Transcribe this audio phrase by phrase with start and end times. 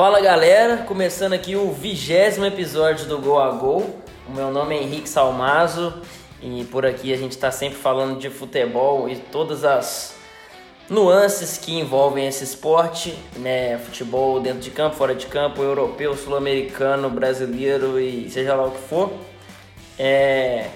[0.00, 4.00] Fala galera, começando aqui o vigésimo episódio do Gol a Gol.
[4.26, 5.92] O meu nome é Henrique Salmazo
[6.40, 10.14] e por aqui a gente está sempre falando de futebol e todas as
[10.88, 13.76] nuances que envolvem esse esporte, né?
[13.76, 18.80] Futebol dentro de campo, fora de campo, europeu, sul-americano, brasileiro e seja lá o que
[18.80, 19.12] for.
[19.98, 20.70] É...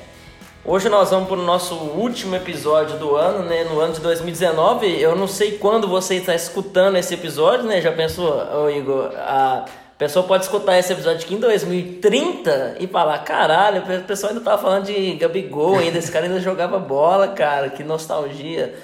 [0.67, 3.65] Hoje nós vamos para o nosso último episódio do ano, né?
[3.65, 4.99] No ano de 2019.
[4.99, 7.83] Eu não sei quando você está escutando esse episódio, né?
[7.83, 9.13] Já pensou, ô Igor?
[9.15, 9.67] A
[9.99, 14.63] pessoa pode escutar esse episódio aqui em 2030 e falar: caralho, o pessoal ainda tava
[14.63, 18.75] falando de Gabigol ainda, esse cara ainda jogava bola, cara, que nostalgia.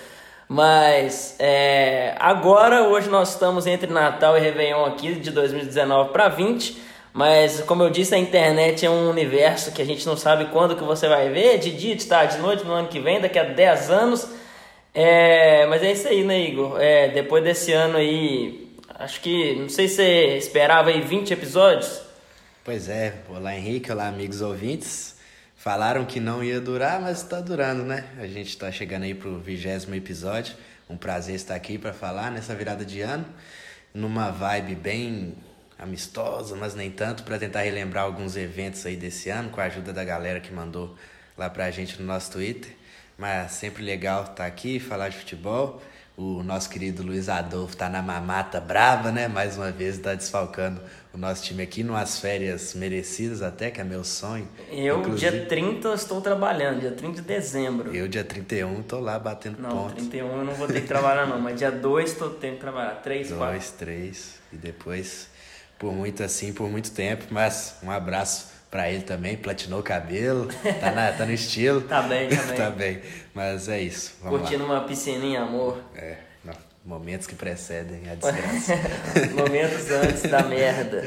[0.46, 6.89] Mas é, agora, hoje nós estamos entre Natal e Réveillon aqui de 2019 para 20.
[7.12, 10.76] Mas como eu disse, a internet é um universo que a gente não sabe quando
[10.76, 13.38] que você vai ver, de dia, de tarde, de noite, no ano que vem, daqui
[13.38, 14.28] a 10 anos.
[14.94, 16.80] É, mas é isso aí, né, Igor?
[16.80, 22.00] É, depois desse ano aí, acho que, não sei se você esperava aí 20 episódios.
[22.64, 25.16] Pois é, olá Henrique, olá amigos ouvintes.
[25.56, 28.04] Falaram que não ia durar, mas está durando, né?
[28.18, 30.54] A gente está chegando aí pro vigésimo episódio.
[30.88, 33.26] Um prazer estar aqui para falar nessa virada de ano,
[33.92, 35.34] numa vibe bem
[35.80, 39.92] amistosa, mas nem tanto, para tentar relembrar alguns eventos aí desse ano, com a ajuda
[39.92, 40.94] da galera que mandou
[41.36, 42.76] lá pra gente no nosso Twitter.
[43.16, 45.82] Mas sempre legal estar tá aqui, falar de futebol.
[46.16, 49.26] O nosso querido Luiz Adolfo tá na mamata brava, né?
[49.26, 50.80] Mais uma vez está desfalcando
[51.14, 54.46] o nosso time aqui, numas férias merecidas até, que é meu sonho.
[54.70, 57.94] Eu, Inclusive, dia 30, estou trabalhando, dia 30 de dezembro.
[57.94, 60.02] Eu, dia 31, estou lá batendo não, ponto.
[60.02, 62.60] Não, 31 eu não vou ter que trabalhar não, mas dia 2 estou tendo que
[62.60, 62.96] trabalhar.
[62.96, 63.52] 3, 4.
[63.52, 65.29] 2, 3, e depois
[65.80, 70.46] por muito assim, por muito tempo, mas um abraço para ele também, platinou o cabelo,
[70.78, 71.80] tá, na, tá no estilo.
[71.88, 72.54] tá bem, tá bem.
[72.54, 73.00] tá bem,
[73.34, 74.14] mas é isso.
[74.22, 74.74] Curtindo lá.
[74.74, 75.78] uma piscininha, amor.
[75.96, 76.52] É, não,
[76.84, 78.74] momentos que precedem a desgraça.
[79.34, 81.02] momentos antes da merda.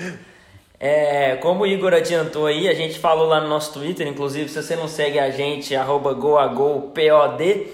[0.80, 4.62] É, como o Igor adiantou aí, a gente falou lá no nosso Twitter, inclusive, se
[4.62, 7.68] você não segue a gente, arroba goagopod,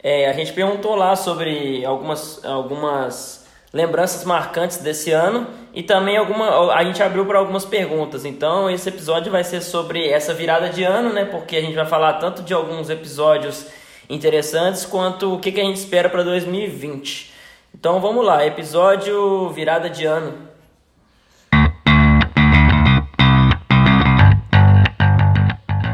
[0.00, 6.72] é, a gente perguntou lá sobre algumas, algumas lembranças marcantes desse ano e também alguma
[6.72, 8.24] a gente abriu para algumas perguntas.
[8.24, 11.24] Então esse episódio vai ser sobre essa virada de ano, né?
[11.24, 13.66] Porque a gente vai falar tanto de alguns episódios
[14.08, 17.32] interessantes quanto o que, que a gente espera para 2020.
[17.74, 20.46] Então vamos lá, episódio virada de ano.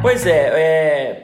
[0.01, 1.22] Pois é, é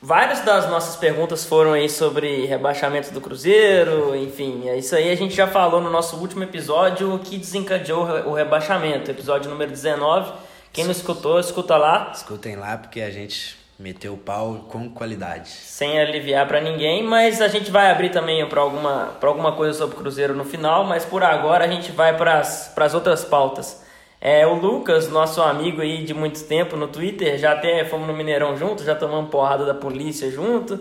[0.00, 5.16] Várias das nossas perguntas foram aí sobre rebaixamento do Cruzeiro, enfim, é isso aí a
[5.16, 10.32] gente já falou no nosso último episódio que desencadeou o rebaixamento, episódio número 19.
[10.72, 12.12] Quem não escutou, escuta lá.
[12.14, 15.48] Escutem lá porque a gente meteu o pau com qualidade.
[15.48, 19.96] Sem aliviar para ninguém, mas a gente vai abrir também para alguma, alguma coisa sobre
[19.96, 23.82] o Cruzeiro no final, mas por agora a gente vai para as outras pautas.
[24.20, 28.14] É, o Lucas, nosso amigo aí de muito tempo no Twitter, já até fomos no
[28.14, 30.80] Mineirão junto, já tomamos porrada da polícia junto.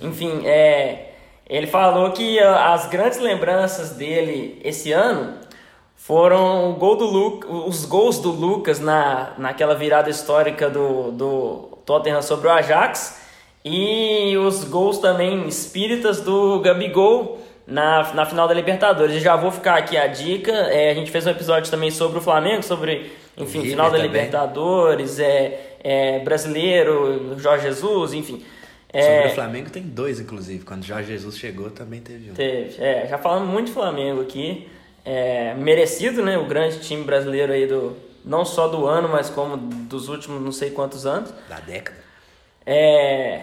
[0.00, 1.12] Enfim, é,
[1.48, 5.38] ele falou que as grandes lembranças dele esse ano
[5.96, 11.78] foram o gol do Lu, os gols do Lucas na, naquela virada histórica do, do
[11.86, 13.22] Tottenham sobre o Ajax
[13.64, 19.22] e os gols também espíritas do Gabigol na, na final da Libertadores.
[19.22, 20.52] Já vou ficar aqui a dica.
[20.52, 23.96] É, a gente fez um episódio também sobre o Flamengo, sobre, enfim, River final da
[23.96, 24.06] também.
[24.06, 28.44] Libertadores, é, é, brasileiro, Jorge Jesus, enfim.
[28.92, 30.64] É, sobre o Flamengo tem dois, inclusive.
[30.64, 32.34] Quando Jorge Jesus chegou, também teve um.
[32.34, 33.06] Teve, é.
[33.08, 34.68] Já falamos muito de Flamengo aqui.
[35.04, 36.38] É, merecido, né?
[36.38, 37.94] O grande time brasileiro aí do...
[38.24, 41.30] Não só do ano, mas como dos últimos não sei quantos anos.
[41.46, 41.98] Da década.
[42.64, 43.42] É...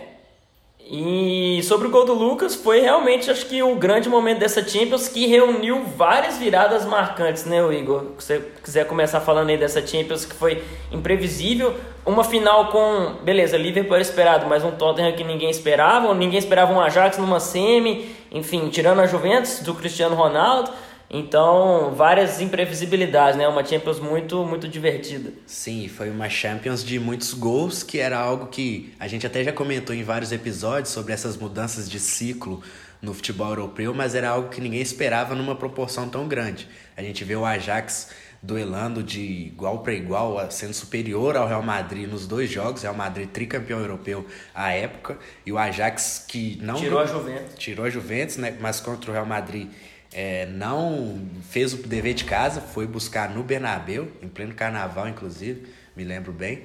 [0.93, 5.07] E sobre o gol do Lucas, foi realmente, acho que, o grande momento dessa Champions
[5.07, 8.07] que reuniu várias viradas marcantes, né, Igor?
[8.19, 11.73] Se você quiser começar falando aí dessa Champions que foi imprevisível,
[12.05, 16.73] uma final com, beleza, Liverpool era esperado, mas um Tottenham que ninguém esperava, ninguém esperava
[16.73, 20.71] um Ajax numa semi, enfim, tirando a Juventus do Cristiano Ronaldo.
[21.13, 23.45] Então, várias imprevisibilidades, né?
[23.45, 25.33] Uma Champions muito, muito divertida.
[25.45, 29.51] Sim, foi uma Champions de muitos gols, que era algo que a gente até já
[29.51, 32.63] comentou em vários episódios sobre essas mudanças de ciclo
[33.01, 36.69] no futebol europeu, mas era algo que ninguém esperava numa proporção tão grande.
[36.95, 38.09] A gente vê o Ajax
[38.41, 43.29] duelando de igual para igual, sendo superior ao Real Madrid nos dois jogos, Real Madrid
[43.29, 44.25] tricampeão europeu
[44.55, 47.55] à época, e o Ajax que não tirou a Juventus.
[47.57, 49.69] Tirou a Juventus, né, mas contra o Real Madrid
[50.11, 55.67] é, não fez o dever de casa, foi buscar no Bernabeu, em pleno carnaval, inclusive,
[55.95, 56.63] me lembro bem,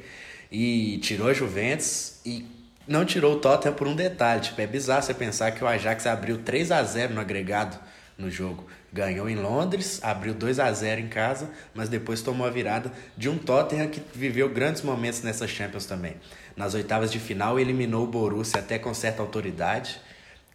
[0.50, 2.44] e tirou a Juventus e
[2.87, 4.43] não tirou o Tottenham por um detalhe.
[4.43, 7.78] Tipo, é bizarro você pensar que o Ajax abriu 3 a 0 no agregado
[8.16, 8.66] no jogo.
[8.93, 13.28] Ganhou em Londres, abriu 2 a 0 em casa, mas depois tomou a virada de
[13.28, 16.16] um Tottenham que viveu grandes momentos nessa Champions também.
[16.56, 20.00] Nas oitavas de final, eliminou o Borussia até com certa autoridade,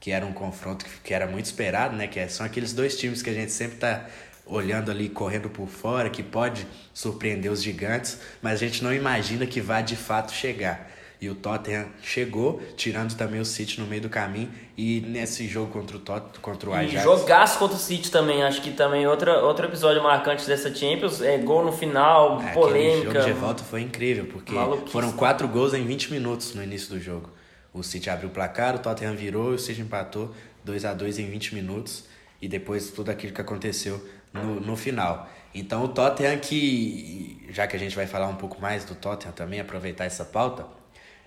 [0.01, 2.07] que era um confronto que era muito esperado, né?
[2.07, 4.07] Que é, são aqueles dois times que a gente sempre está
[4.47, 9.45] olhando ali, correndo por fora, que pode surpreender os gigantes, mas a gente não imagina
[9.45, 10.89] que vai de fato chegar.
[11.21, 14.49] E o Tottenham chegou, tirando também o City no meio do caminho.
[14.75, 16.93] E nesse jogo contra o Tot contra o Ajax.
[16.93, 18.41] E jogaço contra o City também.
[18.41, 21.21] Acho que também outra, outro episódio marcante dessa Champions.
[21.21, 23.09] É gol no final, é, polêmica.
[23.09, 24.51] O jogo de volta foi incrível, porque
[24.87, 27.29] foram quatro gols em 20 minutos no início do jogo.
[27.73, 30.33] O City abriu o placar, o Tottenham virou, o City empatou
[30.63, 32.05] 2 a 2 em 20 minutos.
[32.41, 34.03] E depois tudo aquilo que aconteceu
[34.33, 35.29] no, no final.
[35.53, 39.33] Então o Tottenham que, já que a gente vai falar um pouco mais do Tottenham
[39.33, 40.65] também, aproveitar essa pauta,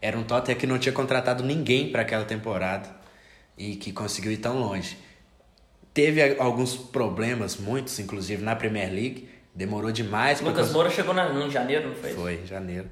[0.00, 2.88] era um Tottenham que não tinha contratado ninguém para aquela temporada
[3.56, 4.99] e que conseguiu ir tão longe.
[5.93, 10.40] Teve alguns problemas, muitos, inclusive na Premier League, demorou demais.
[10.40, 12.12] Lucas Moura chegou na, em janeiro, não foi?
[12.12, 12.90] Foi, em janeiro.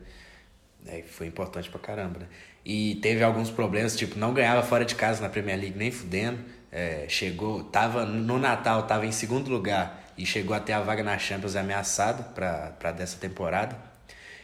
[0.87, 2.27] É, foi importante pra caramba, né?
[2.65, 6.39] E teve alguns problemas, tipo, não ganhava fora de casa na Premier League nem fudendo.
[6.71, 11.19] É, chegou, tava no Natal, tava em segundo lugar e chegou até a vaga na
[11.19, 13.77] Champions ameaçado para dessa temporada.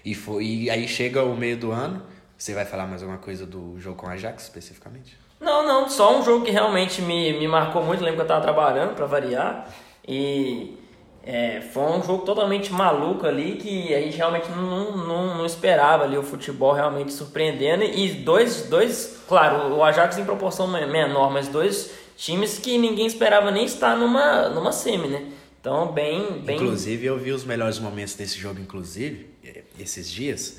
[0.04, 2.02] E, foi, e aí chega o meio do ano,
[2.36, 5.16] você vai falar mais alguma coisa do jogo com a Ajax especificamente?
[5.40, 8.40] Não, não, só um jogo que realmente me, me marcou muito, lembro que eu tava
[8.40, 9.68] trabalhando para variar.
[10.06, 10.76] E
[11.30, 16.04] é, foi um jogo totalmente maluco ali que a gente realmente não, não, não esperava
[16.04, 17.84] ali o futebol realmente surpreendendo.
[17.84, 23.50] E dois, dois, claro, o Ajax em proporção menor, mas dois times que ninguém esperava
[23.50, 25.26] nem estar numa, numa semi, né?
[25.60, 26.56] Então, bem, bem.
[26.56, 30.58] Inclusive, eu vi os melhores momentos desse jogo, inclusive, eh, esses dias.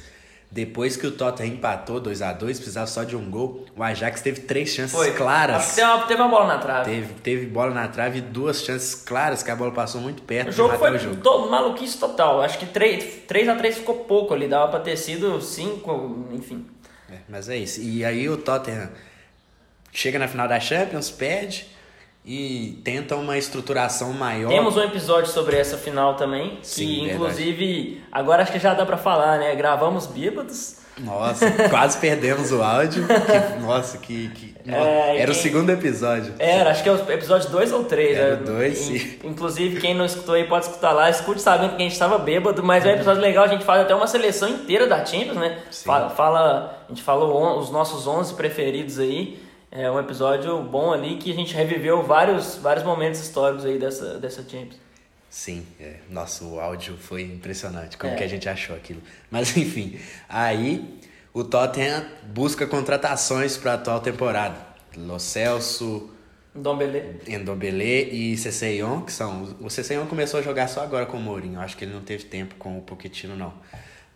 [0.52, 3.66] Depois que o Tottenham empatou 2 a 2 precisava só de um gol.
[3.76, 5.14] O Ajax teve três chances Foi.
[5.14, 5.58] claras.
[5.58, 6.90] Acho que teve uma, teve uma bola na trave.
[6.90, 10.50] Teve, teve bola na trave e duas chances claras que a bola passou muito perto
[10.50, 11.18] o jogo foi o jogo.
[11.18, 12.42] Todo, maluquice total.
[12.42, 14.48] Acho que 3, 3 a 3 ficou pouco ali.
[14.48, 16.66] Dava pra ter sido 5, enfim.
[17.12, 17.80] É, mas é isso.
[17.80, 18.90] E aí o Tottenham
[19.92, 21.68] chega na final da Champions, perde
[22.30, 24.50] e tenta uma estruturação maior.
[24.50, 28.86] Temos um episódio sobre essa final também, que Sim, inclusive agora acho que já dá
[28.86, 29.56] para falar, né?
[29.56, 30.78] Gravamos bêbados.
[31.00, 33.08] Nossa, quase perdemos o áudio.
[33.08, 34.30] Que, nossa, que.
[34.30, 35.32] que é, era quem...
[35.32, 36.36] o segundo episódio.
[36.38, 38.16] Era, acho que é o episódio 2 ou 3.
[38.16, 38.44] Era né?
[38.46, 38.90] dois.
[38.90, 41.10] E, inclusive, quem não escutou aí pode escutar lá.
[41.10, 43.46] Escute sabendo que a gente estava bêbado, mas é um episódio legal.
[43.46, 45.58] A gente faz até uma seleção inteira da Champions, né?
[45.84, 49.49] Fala, fala, a gente falou os nossos 11 preferidos aí.
[49.72, 54.18] É um episódio bom ali que a gente reviveu vários, vários momentos históricos aí dessa,
[54.18, 54.80] dessa Champions.
[55.30, 55.98] Sim, é.
[56.10, 58.16] nossa, o áudio foi impressionante, como é.
[58.16, 59.02] que a gente achou aquilo.
[59.30, 61.00] Mas enfim, aí
[61.32, 64.58] o Tottenham busca contratações para a atual temporada.
[64.98, 66.10] Lo Celso,
[66.56, 67.22] Ndombele.
[67.28, 69.56] Ndombele e Cesseyon, que são...
[69.62, 72.24] O Cesseyon começou a jogar só agora com o Mourinho, acho que ele não teve
[72.24, 73.54] tempo com o Pochettino não.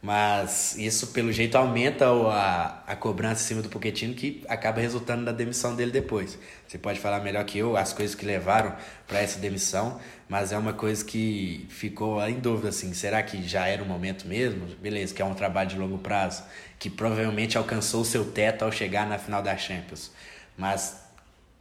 [0.04, 5.24] Mas isso, pelo jeito, aumenta a, a cobrança em cima do Pochettino, que acaba resultando
[5.24, 6.38] na demissão dele depois.
[6.68, 8.76] Você pode falar melhor que eu as coisas que levaram
[9.08, 13.66] para essa demissão, mas é uma coisa que ficou em dúvida, assim, será que já
[13.66, 14.66] era o momento mesmo?
[14.76, 16.44] Beleza, que é um trabalho de longo prazo,
[16.78, 20.12] que provavelmente alcançou o seu teto ao chegar na final da Champions.
[20.58, 21.02] Mas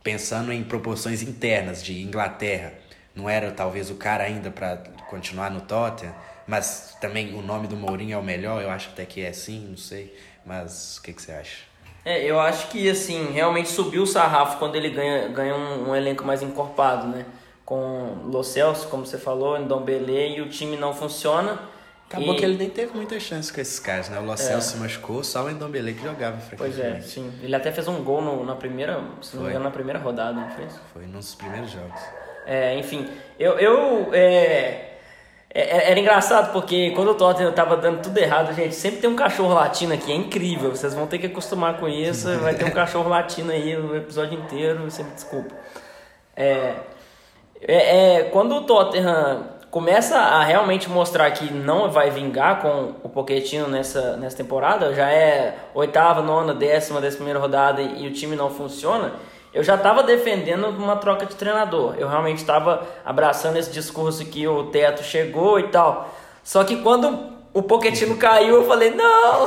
[0.03, 2.75] pensando em proporções internas de Inglaterra,
[3.15, 6.13] não era talvez o cara ainda para continuar no Tottenham?
[6.53, 9.69] Mas também o nome do Mourinho é o melhor, eu acho até que é sim,
[9.71, 10.15] não sei.
[10.45, 11.61] Mas o que, que você acha?
[12.05, 15.97] É, eu acho que assim, realmente subiu o sarrafo quando ele ganha, ganha um, um
[15.97, 17.25] elenco mais encorpado, né?
[17.65, 21.59] Com Lo Celso, como você falou, Ndombele, e o time não funciona.
[22.07, 22.37] Acabou e...
[22.37, 24.19] que ele nem teve muita chance com esses caras, né?
[24.19, 24.73] O Lo Celso é.
[24.73, 27.33] se machucou, só o Ndombele que jogava Pois é, sim.
[27.43, 30.35] Ele até fez um gol no, na primeira, se não me engano, na primeira rodada,
[30.39, 30.79] não fez?
[30.93, 31.99] Foi nos primeiros jogos.
[32.45, 34.92] É, enfim, eu, eu é, é, é,
[35.55, 39.53] era engraçado porque quando o Tottenham tava dando tudo errado, gente, sempre tem um cachorro
[39.53, 40.71] latino aqui, é incrível.
[40.71, 42.27] Vocês vão ter que acostumar com isso.
[42.41, 45.55] Vai ter um cachorro latino aí o episódio inteiro, você me desculpa.
[46.35, 46.75] É,
[47.61, 53.09] é, é, quando o Tottenham começa a realmente mostrar que não vai vingar com o
[53.09, 58.13] Pochettino nessa, nessa temporada, já é oitava, nona, décima, décima primeira rodada e, e o
[58.13, 59.13] time não funciona
[59.53, 61.95] eu já estava defendendo uma troca de treinador.
[61.99, 66.15] Eu realmente estava abraçando esse discurso que o teto chegou e tal.
[66.43, 69.45] Só que quando o Poquetino caiu, eu falei, não!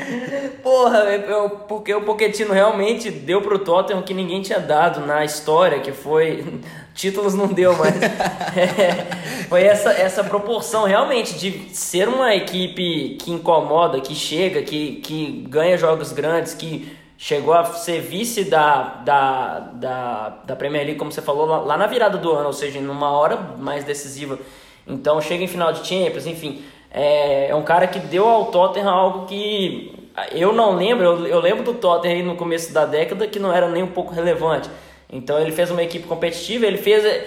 [0.62, 5.80] Porra, eu, porque o Poquetino realmente deu pro Tottenham que ninguém tinha dado na história,
[5.80, 6.62] que foi.
[6.94, 7.94] Títulos não deu, mas.
[8.56, 14.96] é, foi essa, essa proporção realmente de ser uma equipe que incomoda, que chega, que,
[14.96, 20.98] que ganha jogos grandes, que chegou a ser vice da, da, da, da Premier League,
[20.98, 24.38] como você falou, lá, lá na virada do ano, ou seja, numa hora mais decisiva.
[24.86, 26.62] Então chega em final de Champions, enfim.
[26.90, 31.40] É, é um cara que deu ao Tottenham algo que eu não lembro, eu, eu
[31.40, 34.68] lembro do Tottenham no começo da década que não era nem um pouco relevante.
[35.10, 37.24] Então ele fez uma equipe competitiva, ele fez,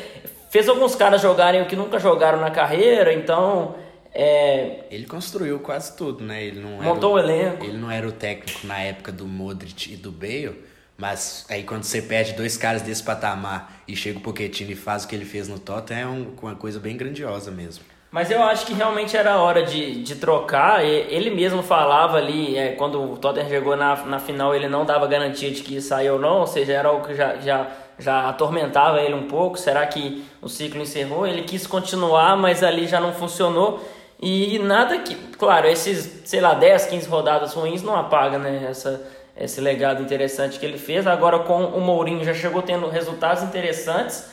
[0.51, 3.73] fez alguns caras jogarem o que nunca jogaram na carreira, então
[4.13, 4.85] é...
[4.89, 6.43] Ele construiu quase tudo, né?
[6.43, 7.63] Ele não montou o, o elenco.
[7.63, 10.63] Ele não era o técnico na época do Modric e do Bale,
[10.97, 15.03] mas aí quando você perde dois caras desse patamar e chega o Pochettino e faz
[15.03, 17.83] o que ele fez no Tottenham, é uma coisa bem grandiosa mesmo.
[18.09, 20.83] Mas eu acho que realmente era hora de, de trocar.
[20.83, 25.05] Ele mesmo falava ali, é, quando o Tottenham chegou na, na final, ele não dava
[25.07, 27.67] garantia de que sair ou não, ou seja, era algo que já, já,
[27.99, 29.57] já atormentava ele um pouco.
[29.57, 31.27] Será que o ciclo encerrou?
[31.27, 33.85] Ele quis continuar, mas ali já não funcionou.
[34.19, 39.07] E nada que, claro, esses, sei lá, 10, 15 rodadas ruins não apaga né, essa,
[39.39, 41.05] esse legado interessante que ele fez.
[41.05, 44.25] Agora com o Mourinho já chegou tendo resultados interessantes.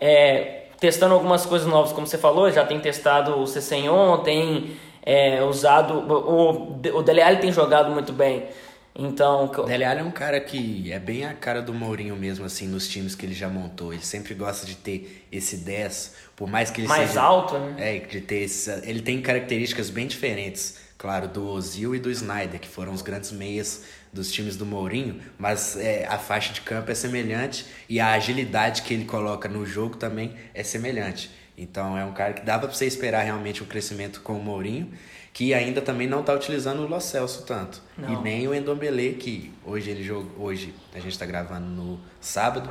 [0.00, 5.42] É, testando algumas coisas novas, como você falou, já tem testado o Cessenhon, tem é,
[5.42, 5.94] usado.
[5.94, 8.46] O, o Dele Alli tem jogado muito bem.
[8.94, 9.46] Então.
[9.64, 12.88] Dele Alli é um cara que é bem a cara do Mourinho mesmo, assim, nos
[12.88, 13.92] times que ele já montou.
[13.92, 17.96] Ele sempre gosta de ter esse 10, por mais que ele Mais seja, alto, né?
[17.96, 22.60] É, de ter esse, Ele tem características bem diferentes, claro, do Ozil e do Snyder,
[22.60, 26.92] que foram os grandes meias dos times do Mourinho, mas é, a faixa de campo
[26.92, 31.28] é semelhante e a agilidade que ele coloca no jogo também é semelhante.
[31.56, 34.92] Então é um cara que dava para você esperar realmente um crescimento com o Mourinho,
[35.32, 37.82] que ainda também não está utilizando o Lo Celso tanto.
[37.96, 38.12] Não.
[38.12, 42.70] E nem o Endombele, que hoje ele jogou, hoje a gente está gravando no sábado.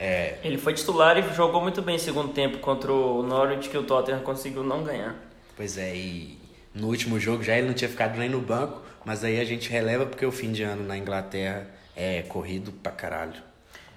[0.00, 0.38] É...
[0.42, 4.20] Ele foi titular e jogou muito bem segundo tempo contra o Norwich, que o Tottenham
[4.20, 5.14] conseguiu não ganhar.
[5.54, 6.38] Pois é, e
[6.74, 9.68] no último jogo já ele não tinha ficado nem no banco, mas aí a gente
[9.68, 13.50] releva porque o fim de ano na Inglaterra é corrido pra caralho.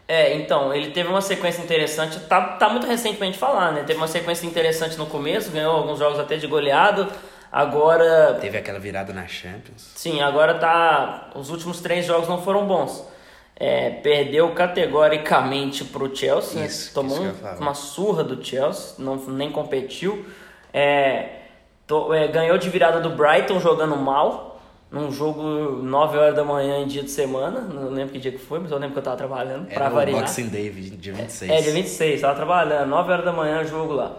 [0.06, 3.84] É, então, ele teve uma sequência interessante, tá, tá muito recentemente falar, né?
[3.84, 7.10] Teve uma sequência interessante no começo, ganhou alguns jogos até de goleado,
[7.50, 8.38] agora...
[8.42, 9.94] Teve aquela virada na Champions.
[9.96, 11.32] Sim, agora tá...
[11.34, 13.13] Os últimos três jogos não foram bons.
[13.56, 16.92] É, perdeu categoricamente pro Chelsea, isso, né?
[16.94, 20.26] tomou isso uma surra do Chelsea, não, nem competiu.
[20.74, 21.42] É,
[21.86, 24.60] to, é, ganhou de virada do Brighton jogando mal,
[24.94, 28.38] num jogo 9 horas da manhã em dia de semana, não lembro que dia que
[28.38, 30.20] foi, mas eu lembro que eu tava trabalhando, para variar.
[30.20, 31.52] Boxing Day, dia 26.
[31.52, 34.14] É, dia 26, tava trabalhando, 9 horas da manhã o jogo lá.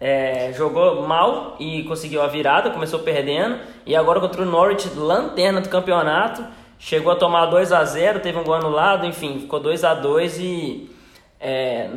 [0.00, 5.60] É, jogou mal e conseguiu a virada, começou perdendo, e agora contra o Norwich, lanterna
[5.60, 6.44] do campeonato,
[6.78, 10.38] chegou a tomar 2 a 0 teve um gol anulado, enfim, ficou 2 a 2
[10.38, 10.90] e
[11.40, 11.88] é,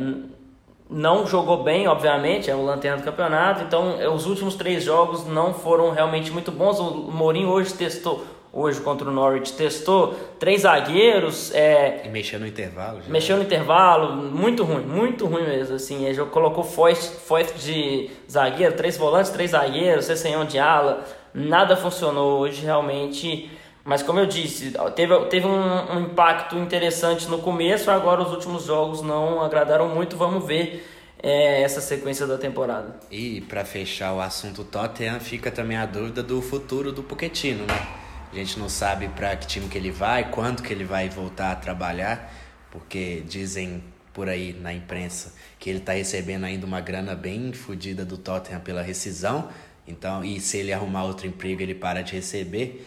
[0.89, 5.25] não jogou bem, obviamente, é o lanterna do campeonato, então é, os últimos três jogos
[5.25, 6.79] não foram realmente muito bons.
[6.79, 11.53] O Mourinho hoje testou, hoje contra o Norwich, testou três zagueiros.
[11.53, 13.01] É, e mexeu no intervalo.
[13.01, 13.09] Já.
[13.09, 15.75] Mexeu no intervalo, muito ruim, muito ruim mesmo.
[15.75, 21.03] Assim, ele colocou Foyt de zagueiro, três volantes, três zagueiros, Cessenhão de ala,
[21.33, 23.51] nada funcionou hoje realmente.
[23.87, 28.65] Mas como eu disse, teve, teve um, um, impacto interessante no começo, agora os últimos
[28.65, 30.17] jogos não agradaram muito.
[30.17, 30.85] Vamos ver
[31.23, 32.97] é, essa sequência da temporada.
[33.09, 37.87] E para fechar o assunto Tottenham, fica também a dúvida do futuro do Pochettino, né?
[38.29, 41.53] A gente não sabe para que time que ele vai, quando que ele vai voltar
[41.53, 42.29] a trabalhar,
[42.69, 48.03] porque dizem por aí na imprensa que ele está recebendo ainda uma grana bem fodida
[48.03, 49.47] do Tottenham pela rescisão.
[49.87, 52.85] Então, e se ele arrumar outro emprego, ele para de receber.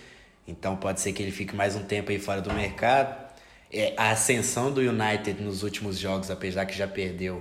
[0.50, 3.16] Então pode ser que ele fique mais um tempo aí fora do mercado.
[3.72, 7.40] É, a ascensão do United nos últimos jogos, apesar que já perdeu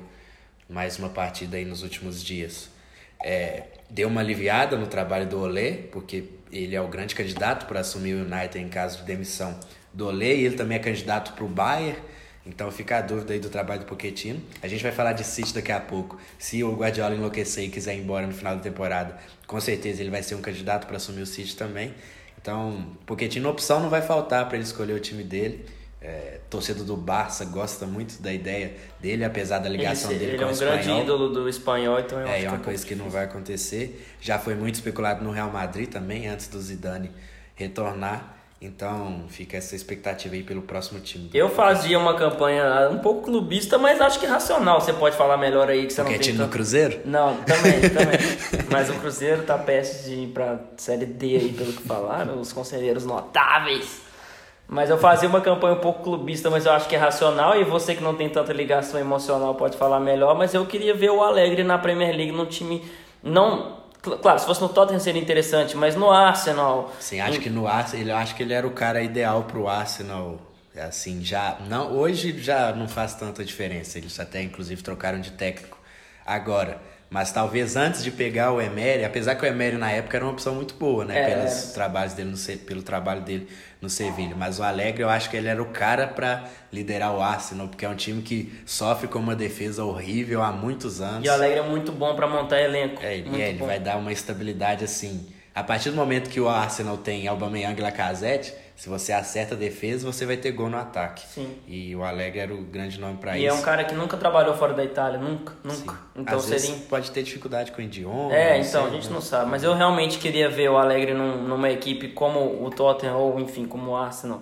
[0.70, 2.70] mais uma partida aí nos últimos dias,
[3.24, 7.80] é, deu uma aliviada no trabalho do Olé, porque ele é o grande candidato para
[7.80, 9.60] assumir o United em caso de demissão
[9.92, 11.98] do Olé, e ele também é candidato para o Bayern.
[12.46, 14.42] Então fica a dúvida aí do trabalho do Pochettino.
[14.62, 16.20] A gente vai falar de City daqui a pouco.
[16.38, 20.12] Se o Guardiola enlouquecer e quiser ir embora no final da temporada, com certeza ele
[20.12, 21.94] vai ser um candidato para assumir o City também.
[22.41, 25.65] Então, Pochettino, opção não vai faltar para ele escolher o time dele.
[26.01, 30.38] É, torcedor do Barça gosta muito da ideia dele, apesar da ligação ele, dele ele
[30.38, 30.74] com é o espanhol.
[30.74, 33.25] Ele é um grande ídolo do espanhol, então é, é uma coisa que não vai
[33.25, 34.08] acontecer.
[34.22, 37.12] Já foi muito especulado no Real Madrid também, antes do Zidane
[37.55, 38.38] retornar.
[38.62, 41.30] Então fica essa expectativa aí pelo próximo time.
[41.34, 44.82] Eu fazia uma campanha um pouco clubista, mas acho que racional.
[44.82, 46.34] Você pode falar melhor aí que você Porque não é tem.
[46.34, 46.51] time tanto...
[46.51, 47.00] Cruzeiro?
[47.06, 48.20] Não, também, também.
[48.70, 52.51] mas o Cruzeiro tá perto de ir pra série D aí, pelo que falaram, os
[52.51, 54.01] conselheiros notáveis.
[54.68, 57.60] Mas eu fazia uma campanha um pouco clubista, mas eu acho que é racional.
[57.60, 60.38] E você que não tem tanta ligação emocional pode falar melhor.
[60.38, 62.84] Mas eu queria ver o Alegre na Premier League num time
[63.24, 66.94] não Claro, se fosse no Tottenham seria interessante, mas no Arsenal.
[67.00, 70.39] Sim, acho que no Arsenal, ele acho que ele era o cara ideal pro Arsenal.
[70.77, 73.98] Assim, já não hoje já não faz tanta diferença.
[73.98, 75.77] Eles até inclusive trocaram de técnico
[76.25, 76.79] agora.
[77.10, 80.32] Mas talvez antes de pegar o Emery, apesar que o Emery na época era uma
[80.32, 81.20] opção muito boa, né?
[81.20, 81.36] É.
[81.36, 83.48] Pelos trabalhos dele no, pelo trabalho dele
[83.82, 84.36] no Sevilha.
[84.36, 87.84] Mas o Alegre, eu acho que ele era o cara para liderar o Arsenal, porque
[87.84, 91.25] é um time que sofre com uma defesa horrível há muitos anos.
[91.25, 93.01] E o Alegre é muito bom para montar elenco.
[93.01, 95.25] É, e é, ele vai dar uma estabilidade assim.
[95.60, 99.58] A partir do momento que o Arsenal tem Aubameyang e Lacazette, se você acerta a
[99.58, 101.28] defesa, você vai ter gol no ataque.
[101.28, 101.54] Sim.
[101.68, 103.44] E o Alegre era o grande nome para isso.
[103.44, 105.94] E é um cara que nunca trabalhou fora da Itália, nunca, nunca.
[105.96, 106.00] Sim.
[106.16, 106.78] Então Às seria.
[106.88, 108.34] pode ter dificuldade com o idioma.
[108.34, 109.51] É, então, a gente não sabe.
[109.51, 113.66] Mas eu realmente queria ver o Alegre num, numa equipe como o Tottenham ou, enfim,
[113.66, 114.42] como o Arsenal.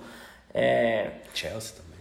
[0.54, 1.14] É...
[1.34, 2.00] Chelsea também.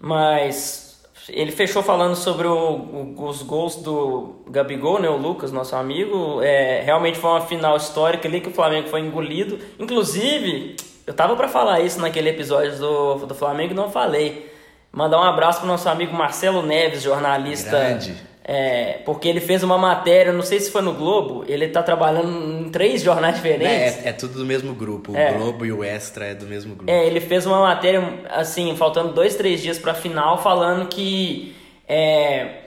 [0.00, 0.87] Mas
[1.28, 6.42] ele fechou falando sobre o, o, os gols do Gabigol, né, o Lucas, nosso amigo.
[6.42, 9.58] É, realmente foi uma final histórica ali que o Flamengo foi engolido.
[9.78, 14.52] Inclusive, eu tava para falar isso naquele episódio do, do Flamengo e não falei.
[14.92, 17.70] Mandar um abraço pro nosso amigo Marcelo Neves, jornalista.
[17.70, 18.16] Grande.
[18.50, 22.62] É, porque ele fez uma matéria, não sei se foi no Globo, ele tá trabalhando
[22.62, 24.02] em três jornais diferentes.
[24.02, 25.34] É, é tudo do mesmo grupo, o é.
[25.34, 26.90] Globo e o Extra é do mesmo grupo.
[26.90, 31.54] É, ele fez uma matéria, assim, faltando dois, três dias pra final, falando que.
[31.86, 32.62] É,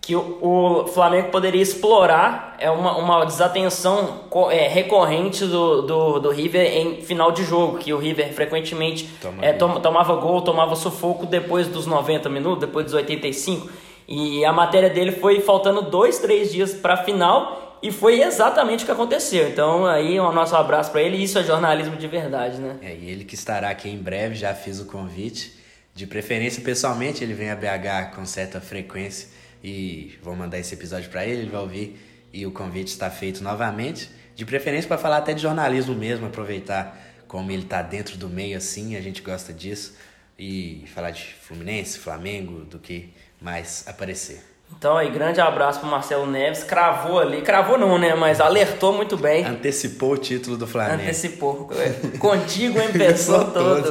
[0.00, 4.20] que o, o, Flamengo poderia explorar é uma, uma desatenção
[4.52, 9.44] é, recorrente do, do, do, River em final de jogo, que o River frequentemente Toma
[9.44, 13.68] é, tom, tomava gol, tomava sufoco depois dos 90 minutos, depois dos 85.
[14.08, 18.84] E a matéria dele foi faltando dois, três dias para a final e foi exatamente
[18.84, 19.48] o que aconteceu.
[19.48, 22.78] Então aí um nosso abraço para ele, isso é jornalismo de verdade, né?
[22.82, 25.54] É, e ele que estará aqui em breve, já fiz o convite.
[25.94, 29.28] De preferência, pessoalmente, ele vem a BH com certa frequência
[29.64, 31.98] e vou mandar esse episódio para ele, ele vai ouvir
[32.32, 34.10] e o convite está feito novamente.
[34.34, 38.56] De preferência para falar até de jornalismo mesmo, aproveitar como ele está dentro do meio
[38.58, 39.96] assim, a gente gosta disso
[40.38, 44.42] e falar de Fluminense, Flamengo, do que mais aparecer.
[44.76, 49.16] Então aí, grande abraço pro Marcelo Neves, cravou ali, cravou não, né, mas alertou muito
[49.16, 49.44] bem.
[49.44, 51.02] Antecipou o título do Flamengo.
[51.02, 51.70] Antecipou.
[52.18, 53.90] Contigo em pessoa todo.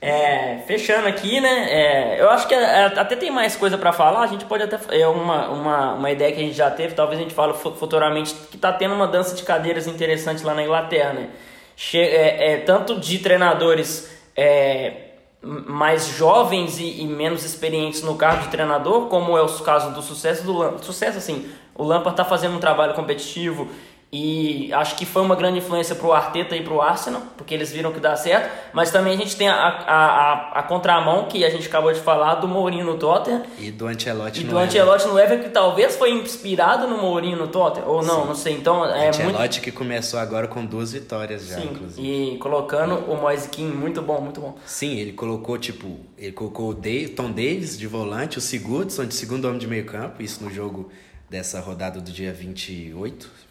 [0.00, 1.66] É, fechando aqui, né?
[1.70, 4.20] É, eu acho que é, até tem mais coisa para falar.
[4.20, 4.78] A gente pode até.
[4.96, 8.32] É uma, uma, uma ideia que a gente já teve, talvez a gente fale futuramente,
[8.50, 11.28] que tá tendo uma dança de cadeiras interessante lá na Inglaterra, né?
[11.74, 15.07] Che é, é, tanto de treinadores é,
[15.42, 20.02] mais jovens e, e, menos experientes no cargo de treinador, como é o caso do
[20.02, 20.84] sucesso do Lampard.
[20.84, 23.68] Sucesso, assim, o Lampard tá fazendo um trabalho competitivo,
[24.10, 27.52] e acho que foi uma grande influência para o Arteta e para o Arsenal, porque
[27.52, 28.50] eles viram que dá certo.
[28.72, 32.00] Mas também a gente tem a, a, a, a, contramão, que a gente acabou de
[32.00, 33.42] falar, do Mourinho no Tottenham.
[33.58, 37.36] E do Ancelotti e no do Ancelotti no Everton, que talvez foi inspirado no Mourinho
[37.36, 37.86] no Tottenham.
[37.86, 38.26] Ou não, Sim.
[38.28, 38.52] não sei.
[38.54, 39.60] Então, é Ancelotti muito...
[39.60, 42.08] que começou agora com duas vitórias já, Sim, inclusive.
[42.08, 44.56] E colocando o Moise King, muito bom, muito bom.
[44.64, 49.14] Sim, ele colocou, tipo, ele colocou o Dave, Tom Davis de volante, o Sigurdsson de
[49.14, 50.88] segundo homem de meio campo, isso no jogo
[51.28, 53.47] dessa rodada do dia 28,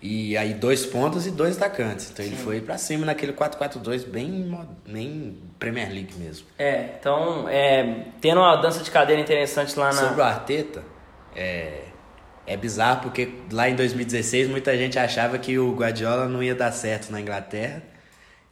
[0.00, 2.10] e aí dois pontos e dois atacantes.
[2.10, 2.32] Então Sim.
[2.32, 4.56] ele foi para cima naquele 4-4-2 bem,
[4.86, 6.46] bem Premier League mesmo.
[6.56, 9.92] É, então é, tendo uma dança de cadeira interessante lá na...
[9.92, 10.84] Sobre o Arteta,
[11.34, 11.82] é,
[12.46, 16.70] é bizarro porque lá em 2016 muita gente achava que o Guardiola não ia dar
[16.70, 17.82] certo na Inglaterra.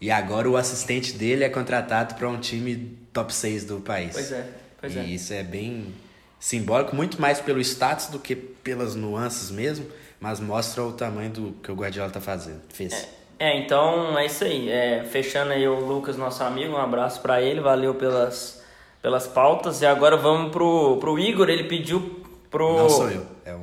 [0.00, 4.12] E agora o assistente dele é contratado para um time top 6 do país.
[4.12, 4.46] Pois é,
[4.80, 5.04] pois e é.
[5.04, 5.94] isso é bem
[6.38, 9.86] simbólico, muito mais pelo status do que pelas nuances mesmo
[10.20, 12.60] mas mostra o tamanho do que o Guardiola tá fazendo.
[12.72, 12.92] Fez.
[13.38, 14.70] É, é então é isso aí.
[14.70, 18.62] É, fechando aí o Lucas, nosso amigo, um abraço para ele, valeu pelas,
[19.02, 19.82] pelas pautas.
[19.82, 22.76] E agora vamos pro, pro Igor, ele pediu pro.
[22.76, 23.60] Não sou eu, é o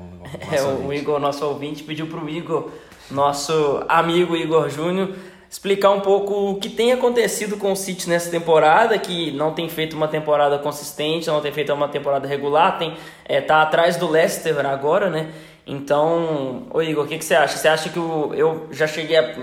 [0.51, 2.69] É o Igor, nosso ouvinte, pediu pro Igor,
[3.09, 5.15] nosso amigo Igor Júnior,
[5.49, 9.69] explicar um pouco o que tem acontecido com o City nessa temporada, que não tem
[9.69, 14.07] feito uma temporada consistente, não tem feito uma temporada regular, tem é, tá atrás do
[14.07, 15.31] Leicester agora, né?
[15.65, 17.57] Então, ô Igor, o que, que você acha?
[17.57, 19.35] Você acha que o, eu já cheguei a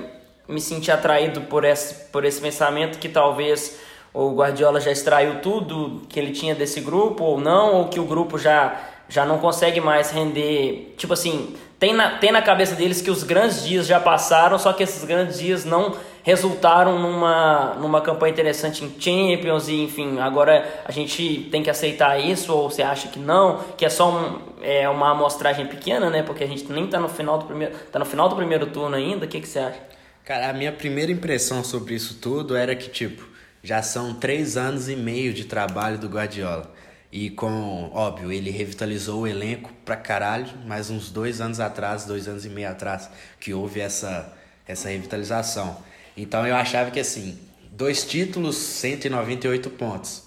[0.46, 3.78] me sentir atraído por esse, por esse pensamento que talvez
[4.12, 8.04] o Guardiola já extraiu tudo que ele tinha desse grupo ou não, ou que o
[8.04, 8.78] grupo já,
[9.08, 10.94] já não consegue mais render.
[10.98, 14.72] Tipo assim, tem na, tem na cabeça deles que os grandes dias já passaram, só
[14.72, 20.82] que esses grandes dias não resultaram numa, numa campanha interessante em Champions e enfim, agora
[20.84, 24.38] a gente tem que aceitar isso ou você acha que não, que é só um,
[24.62, 26.22] é uma amostragem pequena, né?
[26.22, 28.96] Porque a gente nem tá no final do primeiro, tá no final do primeiro turno
[28.96, 29.26] ainda.
[29.26, 29.80] O que que você acha?
[30.24, 33.26] Cara, a minha primeira impressão sobre isso tudo era que tipo,
[33.62, 36.72] já são três anos e meio de trabalho do Guardiola.
[37.12, 42.28] E com, óbvio, ele revitalizou o elenco pra caralho, mas uns dois anos atrás, dois
[42.28, 44.32] anos e meio atrás, que houve essa,
[44.66, 45.76] essa revitalização.
[46.16, 47.36] Então eu achava que assim,
[47.72, 50.22] dois títulos, 198 pontos.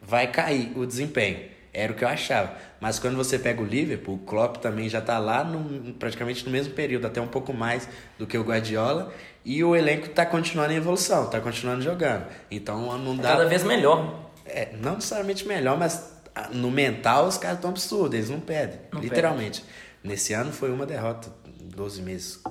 [0.00, 1.49] Vai cair o desempenho.
[1.72, 2.52] Era o que eu achava.
[2.80, 6.50] Mas quando você pega o Liverpool, o Klopp também já está lá no, praticamente no
[6.50, 9.12] mesmo período, até um pouco mais do que o Guardiola.
[9.44, 12.26] E o elenco está continuando em evolução, está continuando jogando.
[12.50, 13.30] Então não dá.
[13.30, 14.30] Cada vez melhor.
[14.44, 18.80] É, não necessariamente melhor, mas ah, no mental os caras estão absurdos, eles não perdem.
[18.92, 19.60] Não literalmente.
[19.60, 19.80] Perde.
[20.02, 21.30] Nesse ano foi uma derrota,
[21.62, 22.42] 12 meses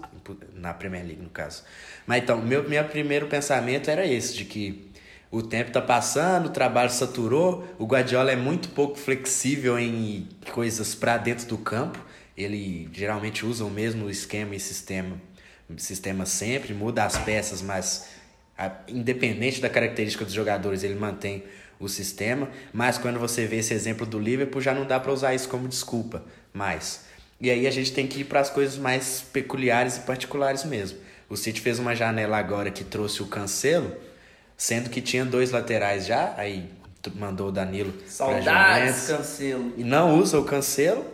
[0.53, 1.63] na Premier League, no caso.
[2.05, 4.88] Mas então, meu, meu primeiro pensamento era esse, de que
[5.31, 10.95] o tempo está passando, o trabalho saturou, o Guardiola é muito pouco flexível em coisas
[10.95, 12.03] para dentro do campo.
[12.35, 15.21] Ele geralmente usa o mesmo esquema e sistema,
[15.77, 18.07] sistema sempre, muda as peças, mas
[18.87, 21.43] independente da característica dos jogadores, ele mantém
[21.79, 22.49] o sistema.
[22.73, 25.67] Mas quando você vê esse exemplo do Liverpool, já não dá para usar isso como
[25.67, 27.05] desculpa mais.
[27.39, 30.97] E aí a gente tem que ir para as coisas mais peculiares e particulares mesmo.
[31.29, 33.95] O City fez uma janela agora que trouxe o Cancelo,
[34.59, 36.69] sendo que tinha dois laterais já, aí
[37.15, 39.73] mandou o Danilo Saudades, Cancelo.
[39.77, 41.05] E não usa o Cancelo.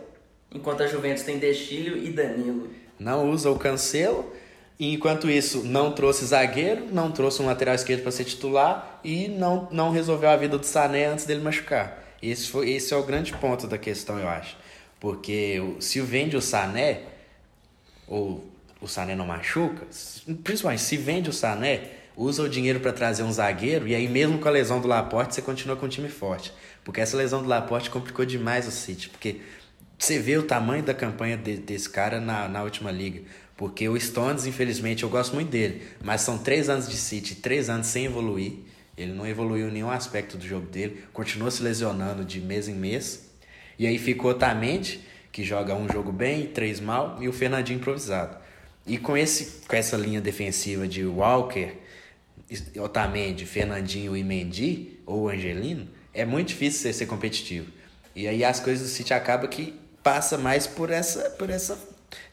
[0.52, 2.68] Enquanto a Juventus tem Destilho e Danilo.
[2.98, 4.32] Não usa o Cancelo.
[4.80, 9.28] E enquanto isso, não trouxe zagueiro, não trouxe um lateral esquerdo para ser titular e
[9.28, 12.02] não, não resolveu a vida do Sané antes dele machucar.
[12.20, 14.56] Esse, foi, esse é o grande ponto da questão, eu acho.
[14.98, 17.02] Porque se vende o Sané,
[18.08, 18.44] ou
[18.80, 19.86] o Sané não machuca,
[20.42, 24.38] principalmente se vende o Sané, usa o dinheiro para trazer um zagueiro, e aí mesmo
[24.38, 26.52] com a lesão do Laporte, você continua com um time forte.
[26.82, 29.40] Porque essa lesão do Laporte complicou demais o City, porque
[29.98, 33.22] você vê o tamanho da campanha de, desse cara na, na última liga.
[33.56, 37.68] Porque o Stones, infelizmente, eu gosto muito dele, mas são três anos de City, três
[37.68, 38.52] anos sem evoluir.
[38.96, 43.30] Ele não evoluiu nenhum aspecto do jogo dele, continua se lesionando de mês em mês.
[43.78, 45.00] E aí ficou Otamendi,
[45.30, 48.38] que joga um jogo bem, três mal, e o Fernandinho improvisado.
[48.86, 51.74] E com, esse, com essa linha defensiva de Walker,
[52.80, 57.70] Otamendi, Fernandinho e Mendy, ou Angelino, é muito difícil você ser competitivo.
[58.14, 61.78] E aí as coisas do City acabam que passa mais por essa, por essa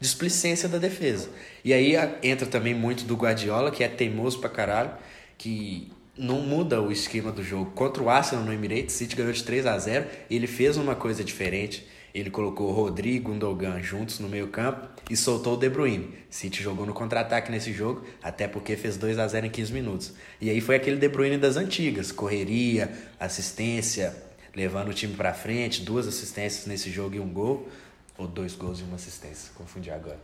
[0.00, 1.28] displicência da defesa.
[1.64, 4.92] E aí entra também muito do Guardiola, que é teimoso pra caralho,
[5.36, 7.72] que não muda o esquema do jogo.
[7.72, 11.24] Contra o Arsenal no Emirates, City ganhou de 3 a 0 ele fez uma coisa
[11.24, 11.86] diferente.
[12.14, 16.14] Ele colocou Rodrigo e Gundogan juntos no meio campo e soltou o De Bruyne.
[16.30, 20.12] City jogou no contra-ataque nesse jogo, até porque fez 2 a 0 em 15 minutos.
[20.40, 24.14] E aí foi aquele De Bruyne das antigas, correria, assistência,
[24.54, 27.68] levando o time para frente, duas assistências nesse jogo e um gol,
[28.16, 30.20] ou dois gols e uma assistência, confundi agora.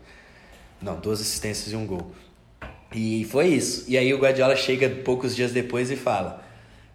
[0.80, 2.12] Não, duas assistências e um gol.
[2.94, 3.84] E foi isso.
[3.88, 6.44] E aí o Guardiola chega poucos dias depois e fala: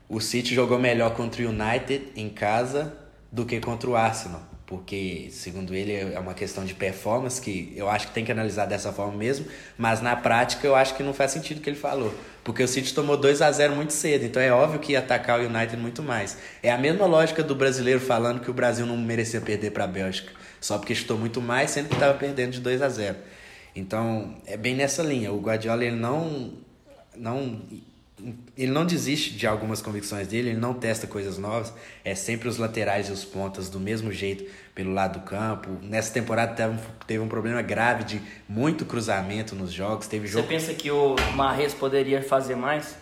[0.07, 2.95] o City jogou melhor contra o United em casa
[3.29, 4.54] do que contra o Arsenal.
[4.67, 8.65] Porque, segundo ele, é uma questão de performance que eu acho que tem que analisar
[8.65, 9.45] dessa forma mesmo,
[9.77, 12.13] mas na prática eu acho que não faz sentido o que ele falou.
[12.43, 15.39] Porque o City tomou 2 a 0 muito cedo, então é óbvio que ia atacar
[15.39, 16.37] o United muito mais.
[16.63, 19.87] É a mesma lógica do brasileiro falando que o Brasil não merecia perder para a
[19.87, 23.17] Bélgica, só porque chutou muito mais, sendo que estava perdendo de 2 a 0
[23.75, 25.33] então, é bem nessa linha.
[25.33, 26.53] O Guardiola ele não
[27.15, 27.61] não
[28.57, 31.73] ele não desiste de algumas convicções dele, ele não testa coisas novas,
[32.03, 35.69] é sempre os laterais e os pontas do mesmo jeito pelo lado do campo.
[35.81, 40.43] Nessa temporada teve um, teve um problema grave de muito cruzamento nos jogos, teve jogo...
[40.43, 42.95] Você pensa que o Marres poderia fazer mais?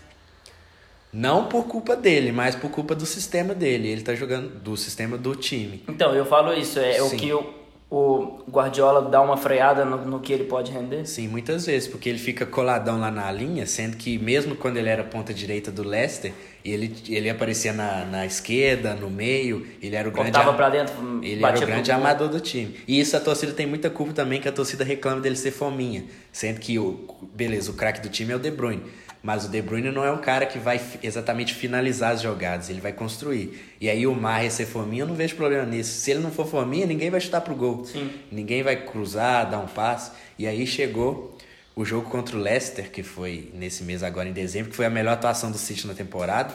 [1.12, 3.88] Não por culpa dele, mas por culpa do sistema dele.
[3.88, 5.84] Ele tá jogando do sistema do time.
[5.88, 7.02] Então, eu falo isso, é Sim.
[7.16, 7.63] o que eu
[7.96, 11.06] o Guardiola dá uma freada no, no, que ele pode render?
[11.06, 14.90] Sim, muitas vezes, porque ele fica coladão lá na linha, sendo que mesmo quando ele
[14.90, 16.34] era ponta direita do Leicester,
[16.66, 21.46] ele, ele aparecia na, na esquerda, no meio, ele era o grande para dentro, ele
[21.46, 22.76] era o grande amador do time.
[22.88, 26.06] E isso a torcida tem muita culpa também, que a torcida reclama dele ser fominha,
[26.32, 28.82] sendo que o beleza, o craque do time é o De Bruyne.
[29.24, 32.82] Mas o De Bruyne não é um cara que vai exatamente finalizar as jogadas, ele
[32.82, 33.74] vai construir.
[33.80, 35.98] E aí o Mar ser fominha, eu não vejo problema nisso.
[36.02, 37.86] Se ele não for fominha, ninguém vai chutar pro gol.
[37.86, 38.12] Sim.
[38.30, 40.12] Ninguém vai cruzar, dar um passe.
[40.38, 41.38] E aí chegou
[41.74, 44.90] o jogo contra o Leicester, que foi nesse mês agora em dezembro, que foi a
[44.90, 46.54] melhor atuação do City na temporada,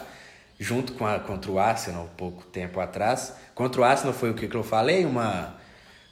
[0.60, 3.32] junto com a, contra o Arsenal, pouco tempo atrás.
[3.54, 5.56] Contra o Arsenal foi o que eu falei, uma,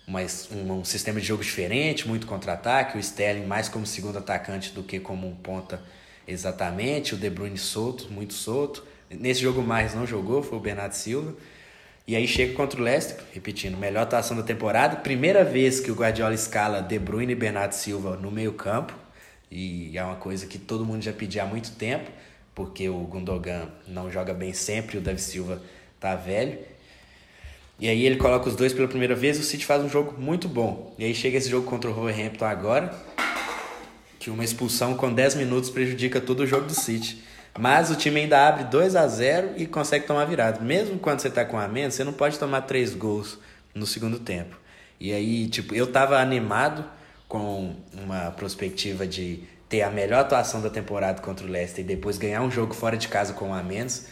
[0.09, 0.21] uma,
[0.53, 4.83] um, um sistema de jogo diferente, muito contra-ataque, o Sterling mais como segundo atacante do
[4.83, 5.83] que como um ponta
[6.27, 8.85] exatamente, o De Bruyne solto, muito solto.
[9.11, 11.35] Nesse jogo mais não jogou, foi o Bernardo Silva.
[12.07, 14.97] E aí chega contra o Leicester, repetindo, melhor atuação da temporada.
[14.97, 18.95] Primeira vez que o Guardiola escala De Bruyne e Bernardo Silva no meio campo.
[19.51, 22.11] E é uma coisa que todo mundo já pedia há muito tempo,
[22.55, 25.63] porque o Gundogan não joga bem sempre, o Davi Silva
[25.99, 26.59] tá velho.
[27.79, 30.49] E aí ele coloca os dois pela primeira vez, o City faz um jogo muito
[30.49, 30.95] bom.
[30.99, 32.95] E aí chega esse jogo contra o Wolverhampton agora,
[34.27, 37.23] que uma expulsão com 10 minutos prejudica todo o jogo do City.
[37.57, 40.61] Mas o time ainda abre 2 a 0 e consegue tomar virada.
[40.61, 43.39] Mesmo quando você tá com a menos, você não pode tomar três gols
[43.73, 44.59] no segundo tempo.
[44.99, 46.85] E aí, tipo, eu tava animado
[47.29, 52.19] com uma perspectiva de ter a melhor atuação da temporada contra o Leicester e depois
[52.19, 54.07] ganhar um jogo fora de casa com um a menos.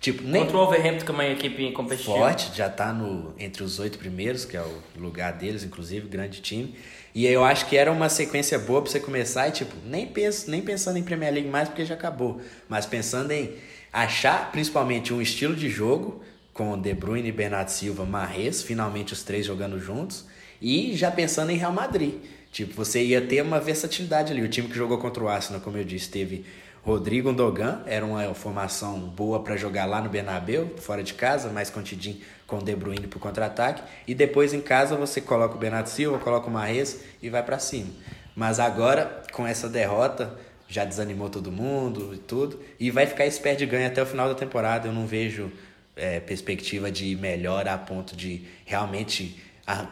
[0.00, 0.42] Tipo, nem...
[0.42, 2.16] Contra o Wolverhampton, que é uma equipe competitiva.
[2.16, 6.40] Forte, já tá no, entre os oito primeiros, que é o lugar deles, inclusive, grande
[6.40, 6.74] time.
[7.14, 10.50] E eu acho que era uma sequência boa pra você começar e, tipo, nem, penso,
[10.50, 12.40] nem pensando em Premier League mais porque já acabou.
[12.68, 13.54] Mas pensando em
[13.92, 19.46] achar, principalmente, um estilo de jogo com De Bruyne, Bernardo Silva, Marres, finalmente os três
[19.46, 20.26] jogando juntos.
[20.60, 22.14] E já pensando em Real Madrid.
[22.52, 24.42] Tipo, você ia ter uma versatilidade ali.
[24.42, 26.44] O time que jogou contra o Arsenal, como eu disse, teve
[26.82, 31.68] Rodrigo Dogan, era uma formação boa para jogar lá no Bernabéu, fora de casa, mais
[31.68, 33.82] contidinho com o De Bruyne pro contra-ataque.
[34.06, 37.58] E depois em casa você coloca o Bernardo Silva, coloca o Marres e vai para
[37.58, 37.90] cima.
[38.34, 40.34] Mas agora, com essa derrota,
[40.68, 42.60] já desanimou todo mundo e tudo.
[42.78, 44.88] E vai ficar esse de ganho até o final da temporada.
[44.88, 45.52] Eu não vejo
[45.94, 49.38] é, perspectiva de melhora a ponto de realmente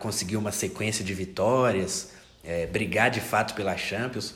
[0.00, 4.34] conseguir uma sequência de vitórias, é, brigar de fato pela Champions.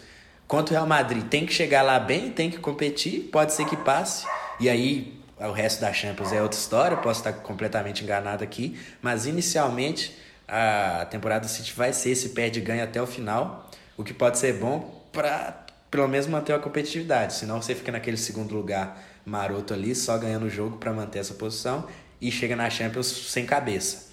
[0.53, 3.75] Quanto o Real Madrid tem que chegar lá bem, tem que competir, pode ser que
[3.75, 4.27] passe.
[4.61, 9.25] E aí o resto da Champions é outra história, posso estar completamente enganado aqui, mas
[9.25, 10.15] inicialmente
[10.47, 14.13] a temporada do City vai ser esse pé de ganho até o final, o que
[14.13, 19.03] pode ser bom para pelo menos manter a competitividade, senão você fica naquele segundo lugar
[19.25, 21.89] maroto ali, só ganhando o jogo para manter essa posição
[22.21, 24.11] e chega na Champions sem cabeça.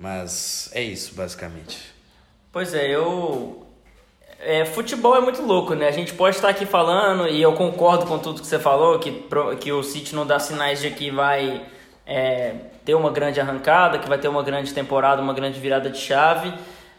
[0.00, 1.78] Mas é isso, basicamente.
[2.50, 3.65] Pois é, eu
[4.40, 5.88] é, futebol é muito louco, né?
[5.88, 9.24] A gente pode estar aqui falando, e eu concordo com tudo que você falou, que,
[9.60, 11.62] que o City não dá sinais de que vai
[12.06, 15.98] é, ter uma grande arrancada, que vai ter uma grande temporada, uma grande virada de
[15.98, 16.52] chave,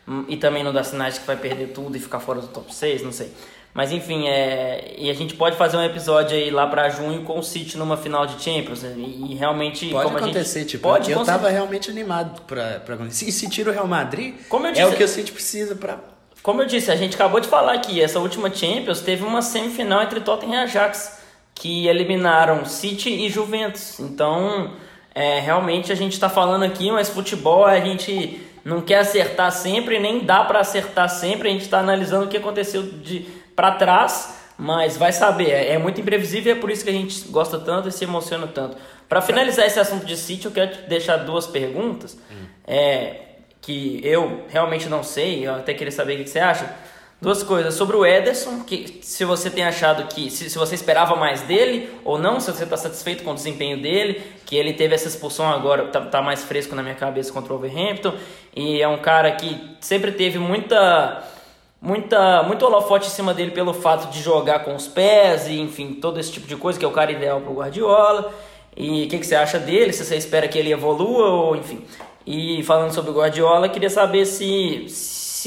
[0.07, 2.47] hum, e também não dá sinais de que vai perder tudo e ficar fora do
[2.47, 3.31] top 6, não sei.
[3.73, 7.37] Mas enfim, é, e a gente pode fazer um episódio aí lá para junho com
[7.37, 8.81] o City numa final de Champions.
[8.81, 8.95] Né?
[8.97, 9.87] E, realmente.
[9.91, 12.97] Pode como acontecer, gente, tipo, pode, eu tava realmente animado pra, pra.
[13.05, 16.61] E se tira o Real Madrid, disse, é o que o City precisa para como
[16.61, 20.21] eu disse, a gente acabou de falar aqui, essa última Champions teve uma semifinal entre
[20.21, 21.21] Tottenham e Ajax,
[21.53, 23.99] que eliminaram City e Juventus.
[23.99, 24.73] Então,
[25.13, 29.99] é, realmente a gente está falando aqui, mas futebol a gente não quer acertar sempre,
[29.99, 31.49] nem dá para acertar sempre.
[31.49, 35.49] A gente está analisando o que aconteceu de para trás, mas vai saber.
[35.49, 38.03] É, é muito imprevisível e é por isso que a gente gosta tanto e se
[38.03, 38.77] emociona tanto.
[39.09, 42.17] Para finalizar esse assunto de City, eu quero te deixar duas perguntas.
[42.29, 42.45] Hum.
[42.67, 43.26] É,
[43.67, 46.73] que eu realmente não sei, eu até queria saber o que você acha.
[47.19, 47.73] Duas coisas.
[47.73, 50.29] Sobre o Ederson, que se você tem achado que.
[50.29, 53.81] Se, se você esperava mais dele ou não, se você está satisfeito com o desempenho
[53.81, 57.51] dele, que ele teve essa expulsão agora, tá, tá mais fresco na minha cabeça contra
[57.51, 58.13] o Overhampton.
[58.55, 61.23] E é um cara que sempre teve muita.
[61.79, 65.93] Muita, muito holofote em cima dele pelo fato de jogar com os pés e enfim,
[65.93, 68.33] todo esse tipo de coisa, que é o cara ideal para o Guardiola.
[68.75, 69.93] E o que, que você acha dele?
[69.93, 71.83] Se você espera que ele evolua ou enfim.
[72.27, 74.85] E falando sobre o Guardiola, queria saber se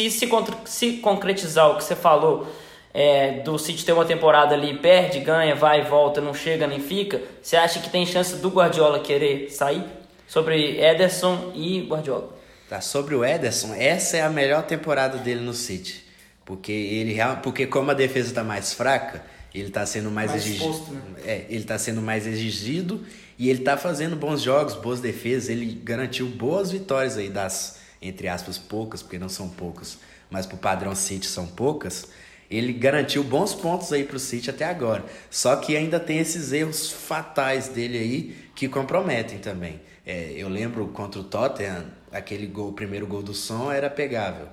[0.01, 0.29] se, se,
[0.65, 2.47] se concretizar o que você falou
[2.95, 6.81] é, do City ter uma temporada ali, perde, ganha, vai e volta, não chega nem
[6.81, 9.85] fica, você acha que tem chance do Guardiola querer sair?
[10.27, 12.33] Sobre Ederson e Guardiola.
[12.69, 16.05] Tá, sobre o Ederson, essa é a melhor temporada dele no City.
[16.45, 20.93] Porque ele porque como a defesa está mais fraca, ele está sendo mais, mais exigido.
[20.93, 21.01] Né?
[21.25, 23.05] É, ele está sendo mais exigido
[23.41, 28.29] e ele tá fazendo bons jogos, boas defesas, ele garantiu boas vitórias aí das, entre
[28.29, 29.97] aspas, poucas, porque não são poucas,
[30.31, 32.09] mas pro padrão City são poucas.
[32.51, 35.07] Ele garantiu bons pontos aí pro City até agora.
[35.31, 39.81] Só que ainda tem esses erros fatais dele aí que comprometem também.
[40.05, 44.49] É, eu lembro contra o Tottenham, aquele gol, o primeiro gol do som era pegável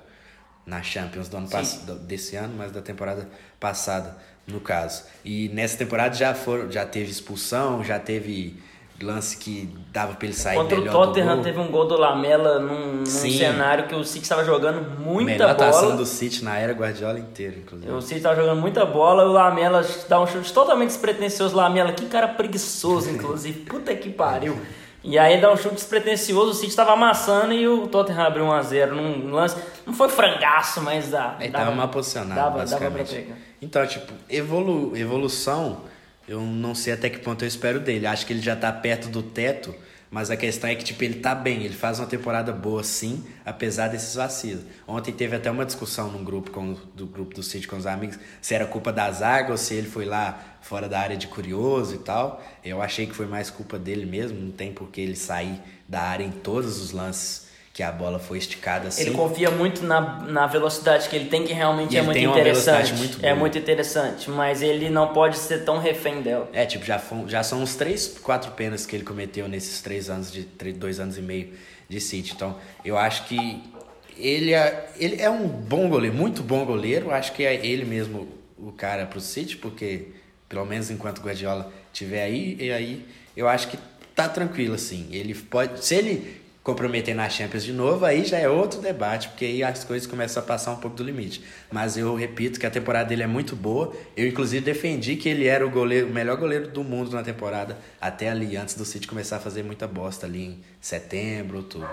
[0.64, 3.28] na Champions do ano passado, desse ano, mas da temporada
[3.60, 5.04] passada, no caso.
[5.22, 8.66] E nessa temporada já for, já teve expulsão, já teve
[9.00, 12.58] lance que dava pra ele sair Contra melhor o Tottenham teve um gol do Lamela
[12.58, 15.68] num, num cenário que o City estava jogando muita melhor bola.
[15.68, 17.92] atuação do City na era Guardiola inteira, inclusive.
[17.92, 21.54] O City estava jogando muita bola, o Lamela dá um chute totalmente despretensioso.
[21.54, 23.60] Lamela, que cara preguiçoso, inclusive.
[23.70, 24.58] Puta que pariu.
[25.04, 28.90] E aí dá um chute despretensioso, o City estava amassando e o Tottenham abriu 1x0
[28.90, 29.56] num lance.
[29.86, 31.36] Não foi frangaço, mas dá.
[31.38, 33.14] Ele dava, tava mal posicionado, dava, basicamente.
[33.14, 33.36] Dava pra pegar.
[33.62, 35.82] Então, tipo, evolu evolução
[36.28, 38.06] eu não sei até que ponto eu espero dele.
[38.06, 39.74] Acho que ele já tá perto do teto,
[40.10, 43.24] mas a questão é que tipo, ele tá bem, ele faz uma temporada boa sim,
[43.44, 44.62] apesar desses vacilos.
[44.86, 48.18] Ontem teve até uma discussão no grupo com, do grupo do City com os amigos,
[48.42, 51.94] se era culpa da zaga ou se ele foi lá fora da área de curioso
[51.94, 52.44] e tal.
[52.62, 56.02] Eu achei que foi mais culpa dele mesmo, não tem por que ele sair da
[56.02, 57.47] área em todos os lances
[57.78, 59.02] que a bola foi esticada assim.
[59.02, 62.92] Ele confia muito na, na velocidade que ele tem, que realmente E é muito interessante.
[62.94, 66.50] muito é muito interessante, mas ele não pode ser tão refém dela.
[66.52, 70.10] É, tipo, já, fom- já são uns três, quatro penas que ele cometeu nesses três
[70.10, 71.52] anos de três, dois anos e meio
[71.88, 72.32] de City.
[72.34, 73.62] Então, eu acho que
[74.16, 77.12] ele é, ele é um bom goleiro, muito bom goleiro.
[77.12, 78.26] Acho que é ele mesmo
[78.58, 80.08] o cara pro City, porque
[80.48, 83.78] pelo menos enquanto o Guardiola estiver aí, e aí eu acho que
[84.16, 85.06] tá tranquilo assim.
[85.12, 89.44] Ele pode, se ele comprometer na Champions de novo, aí já é outro debate, porque
[89.44, 91.42] aí as coisas começam a passar um pouco do limite.
[91.70, 93.92] Mas eu repito que a temporada dele é muito boa.
[94.16, 97.78] Eu inclusive defendi que ele era o goleiro, o melhor goleiro do mundo na temporada,
[98.00, 101.88] até ali antes do City começar a fazer muita bosta ali em setembro, outubro.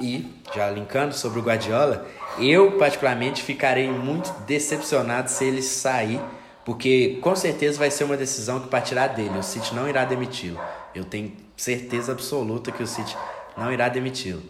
[0.00, 2.06] E já linkando sobre o Guardiola,
[2.38, 6.20] eu particularmente ficarei muito decepcionado se ele sair,
[6.64, 9.38] porque com certeza vai ser uma decisão que partirá dele.
[9.38, 10.60] O City não irá demiti-lo.
[10.94, 13.16] Eu tenho certeza absoluta que o City
[13.58, 14.42] não irá demiti-lo.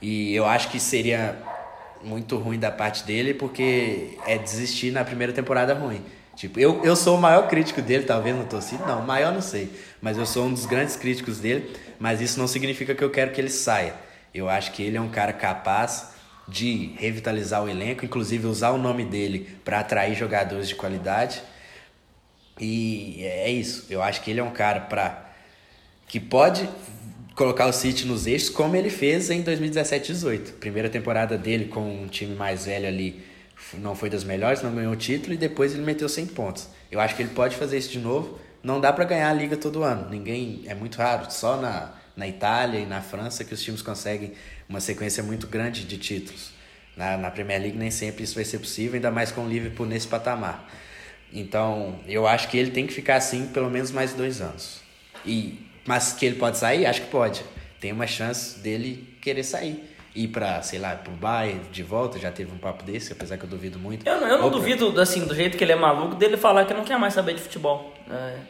[0.00, 1.36] E eu acho que seria
[2.02, 6.02] muito ruim da parte dele, porque é desistir na primeira temporada ruim.
[6.36, 9.70] Tipo, eu, eu sou o maior crítico dele, talvez no torcida, não, maior não sei,
[10.00, 13.32] mas eu sou um dos grandes críticos dele, mas isso não significa que eu quero
[13.32, 13.94] que ele saia.
[14.32, 16.14] Eu acho que ele é um cara capaz
[16.48, 21.42] de revitalizar o elenco, inclusive usar o nome dele para atrair jogadores de qualidade.
[22.58, 23.86] E é isso.
[23.90, 25.30] Eu acho que ele é um cara para
[26.06, 26.68] que pode
[27.40, 30.56] colocar o City nos eixos, como ele fez em 2017-18.
[30.60, 33.24] Primeira temporada dele com um time mais velho ali
[33.78, 36.68] não foi das melhores, não ganhou o título e depois ele meteu 100 pontos.
[36.92, 38.38] Eu acho que ele pode fazer isso de novo.
[38.62, 40.10] Não dá para ganhar a liga todo ano.
[40.10, 41.32] Ninguém é muito raro.
[41.32, 44.32] Só na, na Itália e na França que os times conseguem
[44.68, 46.50] uma sequência muito grande de títulos.
[46.94, 49.86] Na, na Premier League nem sempre isso vai ser possível, ainda mais com o Liverpool
[49.86, 50.70] nesse patamar.
[51.32, 54.82] Então, eu acho que ele tem que ficar assim pelo menos mais dois anos.
[55.24, 56.86] E, mas que ele pode sair?
[56.86, 57.42] Acho que pode.
[57.80, 59.84] Tem uma chance dele querer sair.
[60.14, 63.44] Ir pra, sei lá, pro Bayern de volta, já teve um papo desse, apesar que
[63.44, 64.04] eu duvido muito.
[64.06, 66.74] Eu, não- eu não duvido, assim, do jeito que ele é maluco, dele falar que
[66.74, 67.94] não quer mais saber de futebol.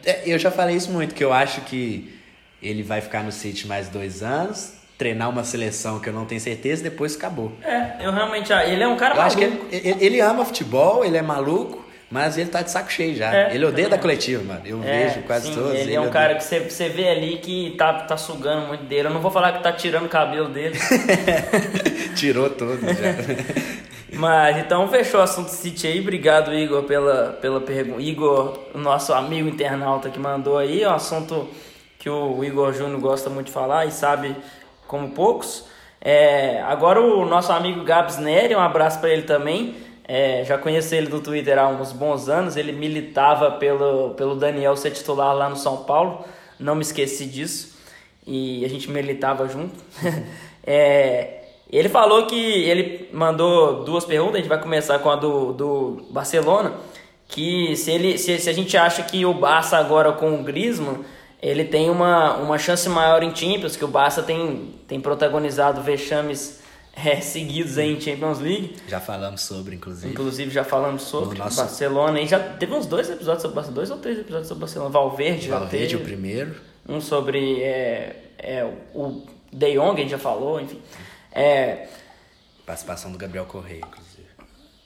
[0.03, 2.19] É, É, eu já falei isso muito, que eu acho que
[2.63, 6.41] ele vai ficar no City mais dois anos, treinar uma seleção que eu não tenho
[6.41, 7.51] certeza, depois acabou.
[7.63, 8.51] É, eu realmente.
[8.51, 9.65] ah, Ele é um cara Eu acho maluco.
[9.67, 11.80] que ele, ele, ele ama futebol, ele é maluco,
[12.11, 13.33] mas ele tá de saco cheio já.
[13.33, 14.61] É, ele odeia da coletiva, mano.
[14.65, 15.73] Eu É, vejo quase sim, todos.
[15.73, 16.13] Ele é um odeia.
[16.13, 19.07] cara que você, você vê ali que tá, tá sugando muito dele.
[19.07, 20.77] Eu não vou falar que tá tirando o cabelo dele.
[22.15, 24.11] Tirou todo já.
[24.13, 25.99] Mas então fechou o assunto City aí.
[26.01, 28.01] Obrigado, Igor, pela, pela pergunta.
[28.01, 30.83] Igor, nosso amigo internauta que mandou aí.
[30.83, 31.47] É um assunto
[31.97, 34.35] que o Igor Júnior gosta muito de falar e sabe
[34.85, 35.65] como poucos.
[36.01, 39.75] É, agora o nosso amigo Gabs Neri, um abraço para ele também.
[40.13, 42.57] É, já conheci ele do Twitter há uns bons anos.
[42.57, 46.25] Ele militava pelo, pelo Daniel ser titular lá no São Paulo.
[46.59, 47.77] Não me esqueci disso.
[48.27, 49.73] E a gente militava junto.
[50.67, 55.53] é, ele falou que ele mandou duas perguntas, a gente vai começar com a do,
[55.53, 56.73] do Barcelona,
[57.29, 61.05] que se, ele, se, se a gente acha que o Barça agora com o Griezmann,
[61.41, 66.60] ele tem uma, uma chance maior em Champions, que o Barça tem, tem protagonizado vexames
[66.95, 68.75] é, seguidos aí em Champions League.
[68.87, 70.11] Já falamos sobre, inclusive.
[70.11, 73.75] Inclusive já falamos sobre No nosso- Barcelona, e já teve uns dois episódios sobre Barcelona,
[73.75, 74.91] dois ou três episódios sobre Barcelona.
[74.91, 76.55] Valverde, já Valverde, teve o primeiro.
[76.87, 80.79] um sobre é, é, o De Jong, a gente já falou, enfim.
[81.31, 81.87] É,
[82.65, 84.27] Participação do Gabriel Correia, inclusive.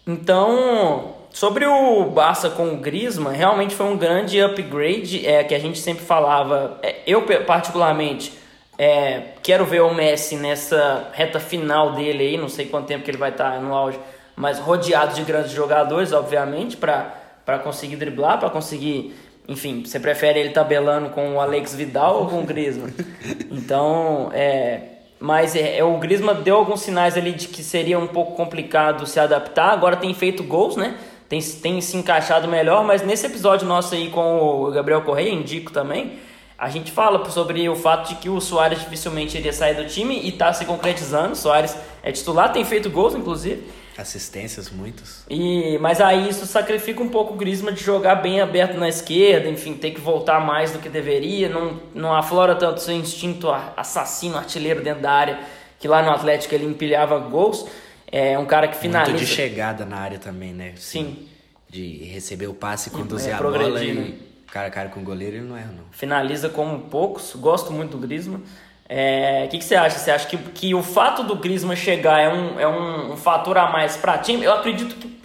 [0.08, 5.60] então, sobre o Barça com o Griezmann, realmente foi um grande upgrade é, que a
[5.60, 6.80] gente sempre falava.
[6.82, 8.32] É, eu, particularmente,
[8.78, 13.12] é, quero ver o Messi nessa reta final dele aí, não sei quanto tempo que
[13.12, 14.00] ele vai estar no auge,
[14.36, 19.16] mas rodeado de grandes jogadores, obviamente, para conseguir driblar, para conseguir.
[19.48, 22.94] Enfim, você prefere ele tabelando com o Alex Vidal ou com o Griezmann?
[23.52, 24.82] Então, é,
[25.20, 29.08] mas é, é, o Griezmann deu alguns sinais ali de que seria um pouco complicado
[29.08, 29.72] se adaptar.
[29.72, 30.98] Agora tem feito gols, né?
[31.30, 35.72] Tem, tem se encaixado melhor, mas nesse episódio nosso aí com o Gabriel Correia, indico
[35.72, 36.20] também,
[36.58, 40.20] a gente fala sobre o fato de que o Soares dificilmente iria sair do time
[40.26, 41.34] e tá se concretizando.
[41.34, 43.62] O Soares é titular, tem feito gols, inclusive.
[43.98, 45.26] Assistências, muitas.
[45.30, 49.50] E, mas aí isso sacrifica um pouco o Griezmann de jogar bem aberto na esquerda,
[49.50, 54.38] enfim, ter que voltar mais do que deveria, não, não aflora tanto seu instinto assassino,
[54.38, 55.40] artilheiro dentro da área,
[55.80, 57.66] que lá no Atlético ele empilhava gols.
[58.10, 59.12] É um cara que finaliza.
[59.12, 60.74] Muito de chegada na área também, né?
[60.78, 61.28] Sim.
[61.70, 64.14] De receber o passe, conduzir é, a bola e né?
[64.56, 65.84] Cara cara com o goleiro, ele não erra, não.
[65.92, 68.42] finaliza como poucos, gosto muito do Griezmann.
[68.88, 70.00] É, O que, que você acha?
[70.00, 73.58] Você acha que, que o fato do Griezmann chegar é um, é um, um fator
[73.58, 74.46] a mais para time?
[74.46, 75.20] Eu acredito que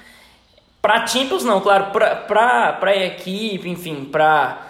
[0.83, 4.67] para Champions não, claro, para equipe, enfim, para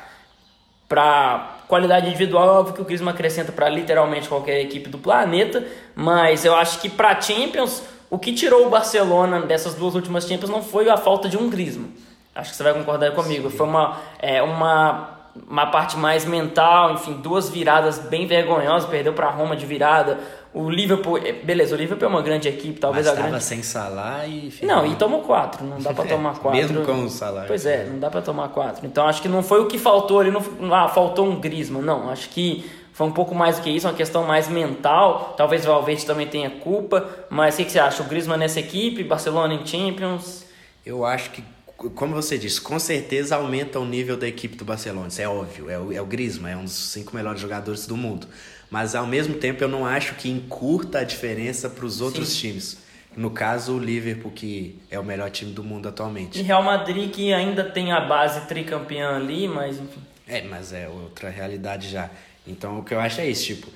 [1.66, 6.44] qualidade individual, é óbvio que o Griezmann acrescenta para literalmente qualquer equipe do planeta, mas
[6.44, 10.62] eu acho que para Champions, o que tirou o Barcelona dessas duas últimas Champions não
[10.62, 12.09] foi a falta de um Griezmann.
[12.34, 13.50] Acho que você vai concordar comigo.
[13.50, 13.56] Sim.
[13.56, 19.30] Foi uma, é, uma uma parte mais mental, enfim, duas viradas bem vergonhosas, perdeu para
[19.30, 20.18] Roma de virada.
[20.52, 23.44] O Liverpool, é, beleza, o Liverpool é uma grande equipe, talvez Mas a grande.
[23.44, 26.58] sem Salah e Não, e tomou quatro, não dá para tomar quatro.
[26.58, 27.44] Mesmo com o Salah.
[27.46, 28.84] Pois é, não dá para tomar quatro.
[28.84, 32.10] Então acho que não foi o que faltou ali, não, ah, faltou um Griezmann, não,
[32.10, 35.34] acho que foi um pouco mais do que isso, uma questão mais mental.
[35.36, 38.02] Talvez o Valverde também tenha culpa, mas o que, que você acha?
[38.02, 40.44] O Griezmann nessa equipe, Barcelona em Champions?
[40.84, 41.44] Eu acho que
[41.88, 45.70] como você disse, com certeza aumenta o nível da equipe do Barcelona, isso é óbvio.
[45.70, 48.26] É o, é o Griezmann, é um dos cinco melhores jogadores do mundo.
[48.68, 52.40] Mas ao mesmo tempo eu não acho que encurta a diferença para os outros Sim.
[52.40, 52.78] times.
[53.16, 56.38] No caso, o Liverpool, que é o melhor time do mundo atualmente.
[56.38, 60.00] E Real Madrid, que ainda tem a base tricampeã ali, mas enfim.
[60.28, 62.08] É, mas é outra realidade já.
[62.46, 63.68] Então o que eu acho é isso, tipo,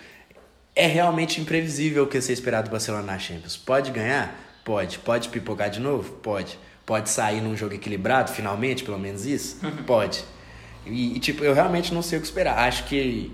[0.77, 3.57] é realmente imprevisível o que você esperar do Barcelona na Champions.
[3.57, 4.39] Pode ganhar?
[4.65, 4.99] Pode.
[4.99, 6.13] Pode pipocar de novo?
[6.15, 6.59] Pode.
[6.87, 9.65] Pode sair num jogo equilibrado, finalmente, pelo menos isso?
[9.65, 9.85] Uhum.
[9.85, 10.25] Pode.
[10.85, 12.59] E, e, tipo, eu realmente não sei o que esperar.
[12.59, 13.33] Acho que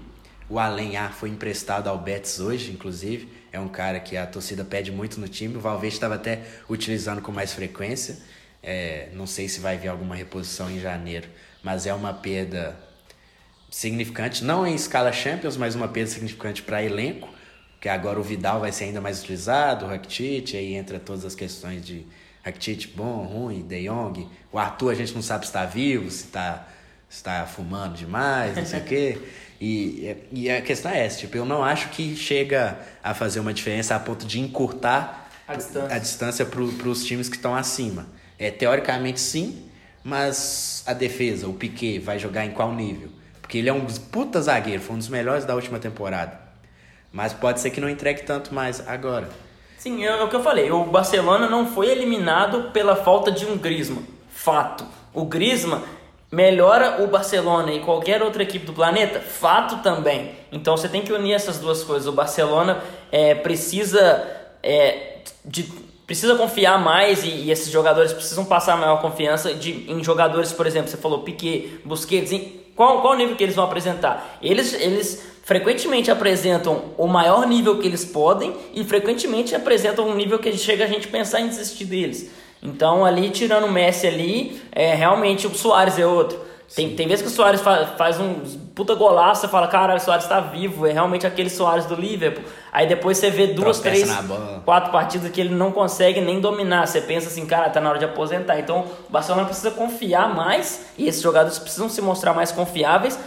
[0.48, 3.28] o Alenhar foi emprestado ao Betis hoje, inclusive.
[3.52, 5.56] É um cara que a torcida pede muito no time.
[5.56, 8.18] O Valverde estava até utilizando com mais frequência.
[8.62, 11.28] É, não sei se vai vir alguma reposição em janeiro,
[11.62, 12.78] mas é uma perda
[13.70, 17.28] significante, não em escala Champions, mas uma perda significante para elenco,
[17.80, 21.34] que agora o Vidal vai ser ainda mais utilizado, o Rakitic, aí entra todas as
[21.34, 22.04] questões de
[22.44, 24.28] Rakitic bom, ruim, De Jong.
[24.52, 26.66] O Arthur a gente não sabe se está vivo, se está
[27.10, 29.18] se tá fumando demais, não sei o quê.
[29.60, 33.52] E, e a questão é essa, tipo, eu não acho que chega a fazer uma
[33.52, 38.06] diferença a ponto de encurtar a distância, a distância para os times que estão acima.
[38.38, 39.68] É, teoricamente sim,
[40.02, 43.10] mas a defesa, o Piquet, vai jogar em qual nível?
[43.42, 46.40] Porque ele é um puta zagueiro, foi um dos melhores da última temporada.
[47.12, 49.28] Mas pode ser que não entregue tanto mais agora.
[49.80, 50.70] Sim, é o que eu falei.
[50.70, 54.04] O Barcelona não foi eliminado pela falta de um Griezmann.
[54.28, 54.84] Fato.
[55.14, 55.80] O Griezmann
[56.30, 59.20] melhora o Barcelona e qualquer outra equipe do planeta?
[59.20, 60.32] Fato também.
[60.52, 62.06] Então você tem que unir essas duas coisas.
[62.06, 64.22] O Barcelona é, precisa
[64.62, 65.62] é, de
[66.06, 70.66] precisa confiar mais e, e, esses jogadores precisam passar maior confiança de, em jogadores, por
[70.66, 74.38] exemplo, você falou Piquet, Busquets, em, qual, qual nível que eles vão apresentar?
[74.42, 80.38] Eles, eles frequentemente apresentam o maior nível que eles podem e frequentemente apresentam um nível
[80.38, 82.30] que chega a gente pensar em desistir deles.
[82.62, 86.38] Então, ali, tirando o Messi ali, é, realmente o Soares é outro.
[86.72, 88.34] Tem, tem vezes que o Soares faz, faz um
[88.76, 92.44] puta golaço, você fala, cara, o Soares está vivo, é realmente aquele Soares do Liverpool.
[92.70, 94.08] Aí depois você vê duas, três,
[94.64, 96.86] quatro partidas que ele não consegue nem dominar.
[96.86, 98.60] Você pensa assim, cara, tá na hora de aposentar.
[98.60, 103.18] Então o Barcelona precisa confiar mais e esses jogadores precisam se mostrar mais confiáveis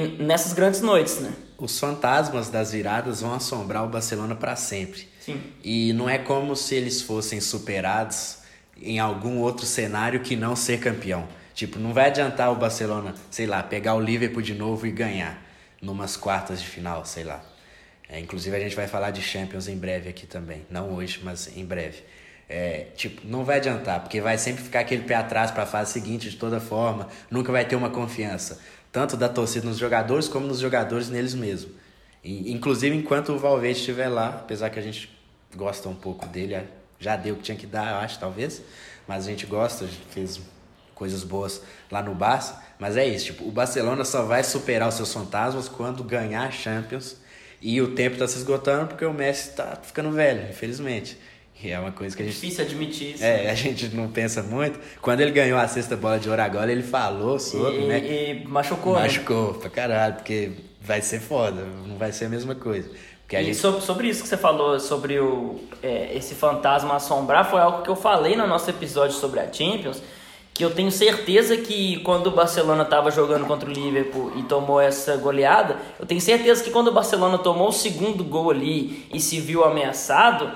[0.00, 1.32] nessas grandes noites, né?
[1.58, 5.06] Os fantasmas das viradas vão assombrar o Barcelona para sempre.
[5.20, 5.40] Sim.
[5.62, 8.38] E não é como se eles fossem superados
[8.80, 11.28] em algum outro cenário que não ser campeão.
[11.54, 15.40] Tipo, não vai adiantar o Barcelona, sei lá, pegar o Liverpool de novo e ganhar
[15.80, 17.44] numas quartas de final, sei lá.
[18.08, 20.66] É, inclusive a gente vai falar de Champions em breve aqui também.
[20.70, 22.02] Não hoje, mas em breve.
[22.48, 25.92] É, tipo, não vai adiantar, porque vai sempre ficar aquele pé atrás para a fase
[25.92, 28.60] seguinte de toda forma, nunca vai ter uma confiança
[28.92, 31.72] tanto da torcida nos jogadores como nos jogadores neles mesmos.
[32.22, 35.10] Inclusive enquanto o Valverde estiver lá, apesar que a gente
[35.56, 36.66] gosta um pouco dele, é,
[37.00, 38.62] já deu o que tinha que dar, eu acho, talvez,
[39.08, 40.40] mas a gente gosta, fez
[40.94, 44.94] coisas boas lá no Barça, mas é isso, tipo, o Barcelona só vai superar os
[44.94, 47.16] seus fantasmas quando ganhar a Champions
[47.60, 51.18] e o tempo está se esgotando porque o Messi está ficando velho, infelizmente.
[51.64, 52.34] É uma coisa que a gente.
[52.34, 53.24] Difícil admitir isso.
[53.24, 54.78] É, a gente não pensa muito.
[55.00, 57.98] Quando ele ganhou a sexta bola de ouro agora, ele falou sobre, e, né?
[57.98, 58.94] E machucou.
[58.96, 59.02] Né?
[59.02, 59.58] Machucou né?
[59.60, 62.90] pra caralho, porque vai ser foda, não vai ser a mesma coisa.
[63.22, 63.56] Porque a e gente...
[63.56, 67.88] sobre, sobre isso que você falou, sobre o, é, esse fantasma assombrar, foi algo que
[67.88, 70.02] eu falei no nosso episódio sobre a Champions.
[70.54, 74.78] Que eu tenho certeza que quando o Barcelona estava jogando contra o Liverpool e tomou
[74.78, 79.18] essa goleada, eu tenho certeza que quando o Barcelona tomou o segundo gol ali e
[79.18, 80.52] se viu ameaçado,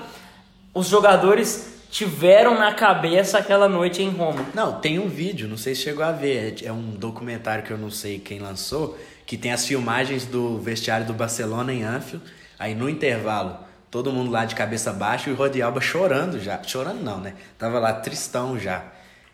[0.77, 4.45] os jogadores tiveram na cabeça aquela noite em Roma.
[4.53, 7.77] Não, tem um vídeo, não sei se chegou a ver, é um documentário que eu
[7.77, 12.23] não sei quem lançou, que tem as filmagens do vestiário do Barcelona em Anfield,
[12.59, 13.57] aí no intervalo,
[13.89, 17.33] todo mundo lá de cabeça baixa e o Rodi Alba chorando já, chorando não, né?
[17.57, 18.83] Tava lá tristão já.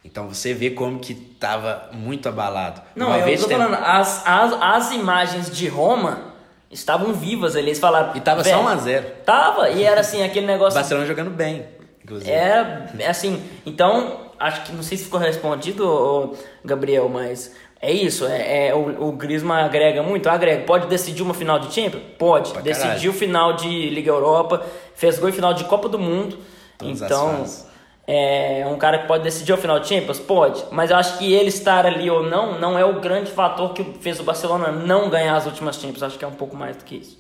[0.06, 2.82] Então você vê como que tava muito abalado.
[2.96, 3.58] Não, Uma eu tô tem...
[3.58, 6.33] falando, as, as, as imagens de Roma
[6.74, 7.68] estavam vivas ali.
[7.68, 8.16] Eles falaram.
[8.16, 9.04] E tava só 1x0.
[9.26, 10.76] Tava, e era assim, aquele negócio.
[10.76, 11.66] Barcelona jogando bem,
[12.04, 12.30] inclusive.
[12.30, 18.26] Era, é assim, então, acho que não sei se ficou respondido, Gabriel, mas É isso,
[18.26, 20.30] é, é o, o Griezmann agrega muito?
[20.30, 20.64] Agrega.
[20.64, 22.04] Pode decidir uma final de Champions?
[22.18, 22.54] Pode.
[22.62, 23.14] Decidiu caralho.
[23.14, 24.66] final de Liga Europa,
[24.96, 26.38] fez gol em final de Copa do Mundo.
[26.78, 27.73] Todas as então.
[28.06, 30.20] É um cara que pode decidir o final de Champions?
[30.20, 30.64] Pode.
[30.72, 33.84] Mas eu acho que ele estar ali ou não, não é o grande fator que
[34.02, 36.04] fez o Barcelona não ganhar as últimas Champions.
[36.04, 37.18] Acho que é um pouco mais do que isso.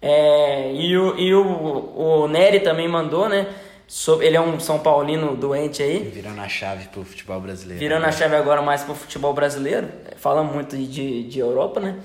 [0.00, 3.46] É, e o, e o, o Nery também mandou, né?
[3.86, 5.98] Sobre, ele é um São Paulino doente aí.
[5.98, 7.78] Virando a chave pro futebol brasileiro.
[7.78, 11.96] Virando a chave agora mais pro futebol brasileiro, fala muito de, de Europa, né?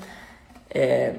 [0.70, 1.14] É,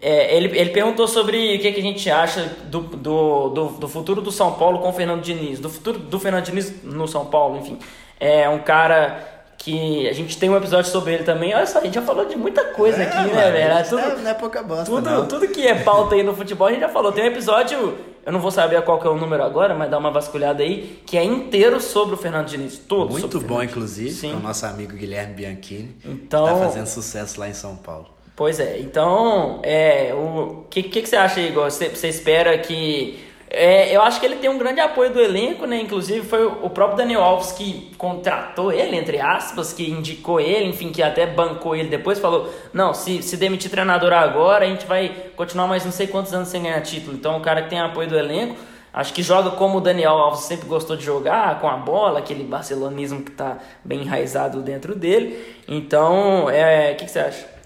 [0.00, 3.88] é, ele, ele perguntou sobre o que, que a gente acha do, do, do, do
[3.88, 7.26] futuro do São Paulo com o Fernando Diniz, do futuro do Fernando Diniz no São
[7.26, 7.78] Paulo, enfim.
[8.20, 11.52] É um cara que a gente tem um episódio sobre ele também.
[11.52, 13.80] Olha só, a gente já falou de muita coisa É, aqui, mano, né, velho?
[13.80, 15.26] isso Tudo, não é- é pouca bosta, tudo, não.
[15.26, 17.10] tudo que é pauta aí no futebol a gente já falou.
[17.10, 19.98] Tem um episódio, eu não vou saber qual que é o número agora, mas dá
[19.98, 22.78] uma vasculhada aí, que é inteiro sobre o Fernando Diniz.
[22.78, 24.30] Todo sobre Muito bom, inclusive, Sim.
[24.30, 25.96] com o nosso amigo Guilherme Bianchini.
[26.04, 28.06] Então- Que tá fazendo sucesso lá em São Paulo.
[28.38, 31.64] Pois é, então, é, o que, que, que você acha, Igor?
[31.64, 33.18] Você, você espera que.
[33.50, 35.80] É, eu acho que ele tem um grande apoio do elenco, né?
[35.80, 40.92] Inclusive foi o próprio Daniel Alves que contratou ele, entre aspas, que indicou ele, enfim,
[40.92, 45.12] que até bancou ele depois, falou: não, se, se demitir treinador agora, a gente vai
[45.34, 47.16] continuar mais não sei quantos anos sem ganhar título.
[47.16, 48.54] Então, o cara que tem apoio do elenco,
[48.92, 52.44] acho que joga como o Daniel Alves sempre gostou de jogar, com a bola, aquele
[52.44, 55.56] barcelonismo que tá bem enraizado dentro dele.
[55.66, 57.57] Então, é, o que, que você acha?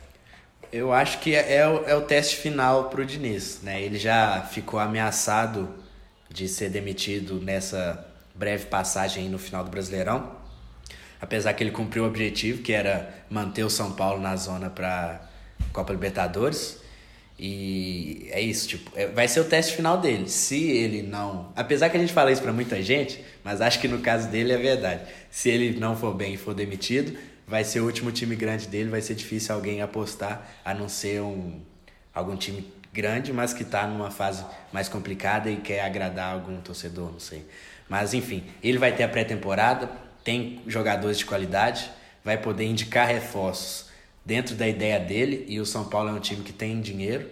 [0.72, 3.82] Eu acho que é, é o, é o teste final pro Diniz, né?
[3.82, 5.68] Ele já ficou ameaçado
[6.30, 10.34] de ser demitido nessa breve passagem no final do Brasileirão.
[11.20, 15.20] Apesar que ele cumpriu o objetivo, que era manter o São Paulo na zona para
[15.74, 16.80] Copa Libertadores.
[17.38, 20.28] E é isso, tipo, é- vai ser o teste final dele.
[20.28, 21.52] Se ele não.
[21.54, 24.52] Apesar que a gente fala isso pra muita gente, mas acho que no caso dele
[24.52, 25.02] é verdade.
[25.30, 27.16] Se ele não for bem e for demitido,
[27.46, 31.20] vai ser o último time grande dele, vai ser difícil alguém apostar, a não ser
[31.20, 31.60] um
[32.14, 37.10] algum time grande, mas que tá numa fase mais complicada e quer agradar algum torcedor,
[37.10, 37.46] não sei.
[37.88, 39.90] Mas enfim, ele vai ter a pré-temporada,
[40.22, 41.90] tem jogadores de qualidade,
[42.24, 43.86] vai poder indicar reforços
[44.24, 47.28] dentro da ideia dele e o São Paulo é um time que tem dinheiro.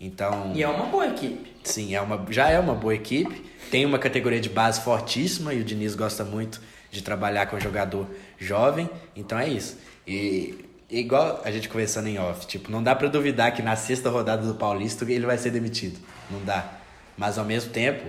[0.00, 1.52] Então, E é uma boa equipe.
[1.62, 3.50] Sim, é uma, já é uma boa equipe.
[3.70, 8.08] Tem uma categoria de base fortíssima e o Diniz gosta muito de trabalhar com jogador
[8.44, 8.88] jovem.
[9.16, 9.78] Então é isso.
[10.06, 14.10] E igual a gente conversando em off, tipo, não dá pra duvidar que na sexta
[14.10, 15.98] rodada do Paulista ele vai ser demitido.
[16.30, 16.78] Não dá.
[17.16, 18.06] Mas ao mesmo tempo,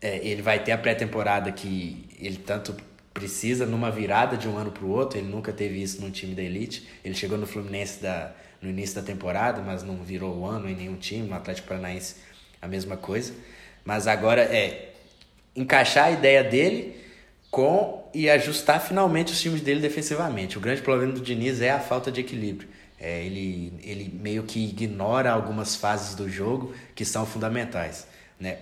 [0.00, 2.74] é, ele vai ter a pré-temporada que ele tanto
[3.12, 5.18] precisa numa virada de um ano pro outro.
[5.18, 6.86] Ele nunca teve isso num time da elite.
[7.04, 10.74] Ele chegou no Fluminense da, no início da temporada, mas não virou o ano em
[10.74, 11.26] nenhum time.
[11.26, 12.16] No Atlético Paranaense,
[12.60, 13.32] a mesma coisa.
[13.84, 14.92] Mas agora é
[15.56, 16.96] encaixar a ideia dele
[17.50, 20.58] com e ajustar finalmente os times dele defensivamente.
[20.58, 22.68] O grande problema do Diniz é a falta de equilíbrio.
[23.00, 28.06] É, ele, ele meio que ignora algumas fases do jogo que são fundamentais.
[28.40, 28.58] Né?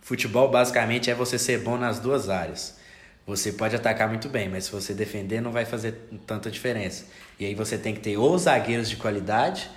[0.00, 2.76] Futebol basicamente é você ser bom nas duas áreas.
[3.24, 5.94] Você pode atacar muito bem, mas se você defender não vai fazer
[6.26, 7.04] tanta diferença.
[7.38, 9.70] E aí você tem que ter ou zagueiros de qualidade,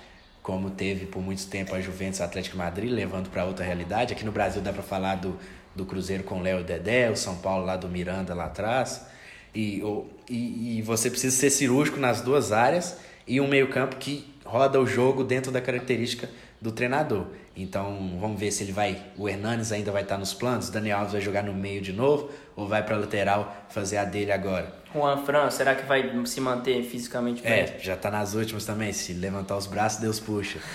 [0.46, 4.12] como teve por muito tempo a Juventus Atlético Madrid, levando para outra realidade.
[4.12, 5.36] Aqui no Brasil dá para falar do,
[5.74, 9.04] do Cruzeiro com Léo e Dedé, o São Paulo lá do Miranda lá atrás.
[9.52, 9.82] E,
[10.30, 14.86] e, e você precisa ser cirúrgico nas duas áreas e um meio-campo que roda o
[14.86, 16.30] jogo dentro da característica
[16.60, 17.26] do treinador.
[17.56, 19.02] Então vamos ver se ele vai.
[19.16, 21.92] O Hernanes ainda vai estar nos planos, o Daniel Alves vai jogar no meio de
[21.92, 24.72] novo ou vai para lateral fazer a dele agora.
[24.96, 27.52] Juan Fran, será que vai se manter fisicamente bem?
[27.52, 28.92] É, já tá nas últimas também.
[28.92, 30.58] Se levantar os braços, Deus puxa.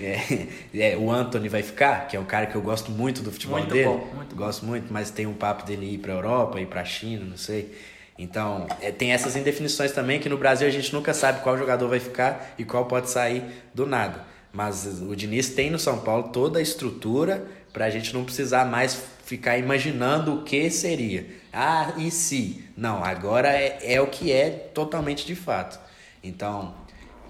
[0.00, 0.46] é,
[0.92, 3.58] é, o Anthony vai ficar, que é um cara que eu gosto muito do futebol
[3.58, 3.86] Muito dele.
[3.88, 4.44] bom, muito bom.
[4.44, 7.74] gosto muito, mas tem um papo dele ir pra Europa, ir pra China, não sei.
[8.18, 11.88] Então, é, tem essas indefinições também que no Brasil a gente nunca sabe qual jogador
[11.88, 13.42] vai ficar e qual pode sair
[13.74, 14.20] do nada.
[14.52, 17.44] Mas o Diniz tem no São Paulo toda a estrutura
[17.74, 21.26] pra gente não precisar mais ficar imaginando o que seria.
[21.52, 22.64] Ah, e se?
[22.76, 25.78] Não, agora é, é o que é totalmente de fato.
[26.22, 26.72] Então,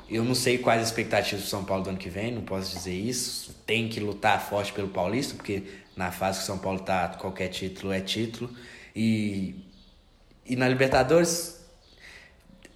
[0.08, 2.76] eu não sei quais as expectativas do São Paulo do ano que vem, não posso
[2.76, 3.56] dizer isso.
[3.64, 5.62] Tem que lutar forte pelo Paulista, porque
[5.96, 8.50] na fase que o São Paulo tá, qualquer título é título.
[8.94, 9.54] E,
[10.44, 11.64] e na Libertadores,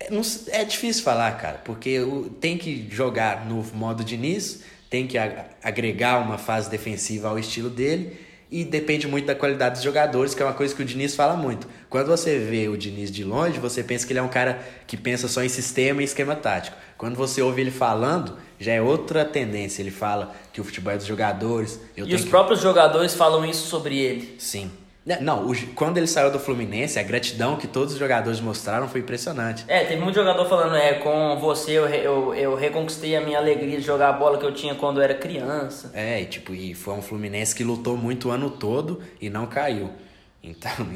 [0.00, 1.98] é, não é difícil falar, cara, porque
[2.40, 5.16] tem que jogar no modo Diniz, tem que
[5.62, 10.42] agregar uma fase defensiva ao estilo dele e depende muito da qualidade dos jogadores, que
[10.42, 11.68] é uma coisa que o Diniz fala muito.
[11.90, 14.96] Quando você vê o Diniz de longe, você pensa que ele é um cara que
[14.96, 16.74] pensa só em sistema e esquema tático.
[16.96, 19.82] Quando você ouve ele falando, já é outra tendência.
[19.82, 21.78] Ele fala que o futebol é dos jogadores.
[21.94, 24.36] E os que- próprios jogadores falam isso sobre ele.
[24.38, 24.70] Sim.
[25.08, 29.00] É, não, quando ele saiu do Fluminense, a gratidão que todos os jogadores mostraram foi
[29.00, 29.64] impressionante.
[29.68, 33.78] É, teve muito jogador falando, é, com você eu, eu, eu reconquistei a minha alegria
[33.78, 35.90] de jogar a bola que eu tinha quando eu era criança.
[35.94, 39.46] É, e tipo, e foi um Fluminense que lutou muito o ano todo e não
[39.46, 39.90] caiu.
[40.42, 40.70] Então,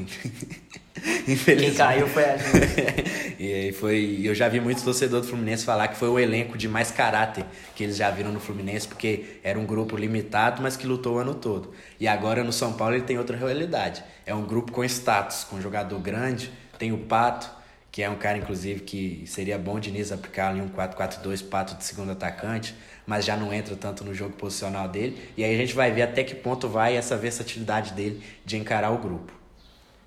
[1.26, 1.56] infelizmente.
[1.56, 3.36] Quem caiu foi a gente.
[3.42, 4.20] e aí foi.
[4.22, 7.44] Eu já vi muitos torcedores do Fluminense falar que foi o elenco de mais caráter
[7.74, 11.18] que eles já viram no Fluminense, porque era um grupo limitado, mas que lutou o
[11.18, 11.72] ano todo.
[11.98, 14.02] E agora no São Paulo ele tem outra realidade.
[14.24, 17.50] É um grupo com status, com um jogador grande, tem o Pato,
[17.92, 21.84] que é um cara, inclusive, que seria bom Diniz aplicar em um 4-4-2, Pato de
[21.84, 22.74] segundo atacante,
[23.06, 25.30] mas já não entra tanto no jogo posicional dele.
[25.36, 28.90] E aí a gente vai ver até que ponto vai essa versatilidade dele de encarar
[28.92, 29.30] o grupo.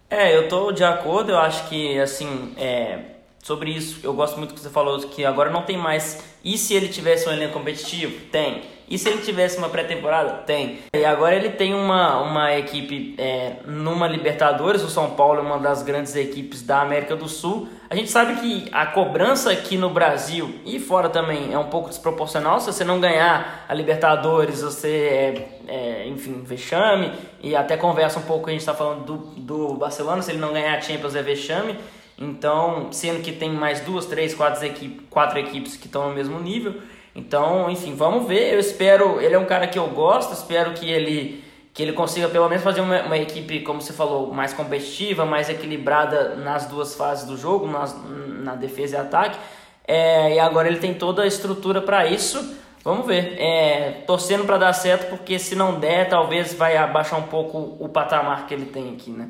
[0.09, 3.01] É, eu tô de acordo, eu acho que, assim, é,
[3.43, 6.23] sobre isso, eu gosto muito que você falou que agora não tem mais.
[6.43, 8.25] E se ele tivesse um elenco competitivo?
[8.31, 8.63] Tem.
[8.87, 10.43] E se ele tivesse uma pré-temporada?
[10.45, 10.79] Tem.
[10.95, 15.57] E agora ele tem uma, uma equipe é, numa Libertadores, o São Paulo é uma
[15.57, 17.67] das grandes equipes da América do Sul.
[17.89, 21.89] A gente sabe que a cobrança aqui no Brasil e fora também é um pouco
[21.89, 22.59] desproporcional.
[22.59, 27.11] Se você não ganhar a Libertadores, você é, é enfim, vexame.
[27.41, 30.53] E até conversa um pouco, a gente está falando do, do Barcelona, se ele não
[30.53, 31.75] ganhar a Champions é vexame.
[32.17, 36.39] Então, sendo que tem mais duas, três, quatro, equipes, quatro equipes que estão no mesmo
[36.39, 36.75] nível.
[37.15, 38.53] Então, enfim, vamos ver.
[38.53, 39.21] Eu espero.
[39.21, 41.43] Ele é um cara que eu gosto, espero que ele
[41.73, 45.49] que ele consiga pelo menos fazer uma, uma equipe, como você falou, mais competitiva, mais
[45.49, 47.93] equilibrada nas duas fases do jogo, nas,
[48.41, 49.37] na defesa e ataque.
[49.85, 52.55] É, e agora ele tem toda a estrutura para isso.
[52.81, 53.35] Vamos ver.
[53.37, 57.89] É, torcendo para dar certo, porque se não der, talvez vai abaixar um pouco o
[57.89, 59.27] patamar que ele tem aqui, né?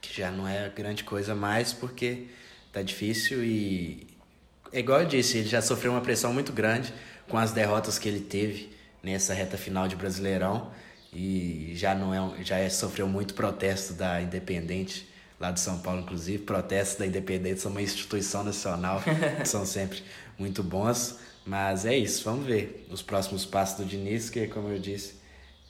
[0.00, 2.26] Que já não é grande coisa mais, porque
[2.72, 4.04] tá difícil e.
[4.72, 6.92] É igual eu disse, ele já sofreu uma pressão muito grande
[7.28, 10.70] com as derrotas que ele teve nessa reta final de Brasileirão.
[11.12, 15.08] E já não é já é, sofreu muito protesto da Independente
[15.38, 16.38] lá de São Paulo inclusive.
[16.38, 19.00] Protestos da Independente são uma instituição nacional
[19.44, 20.02] são sempre
[20.38, 21.18] muito bons.
[21.46, 25.22] Mas é isso vamos ver os próximos passos do Diniz que como eu disse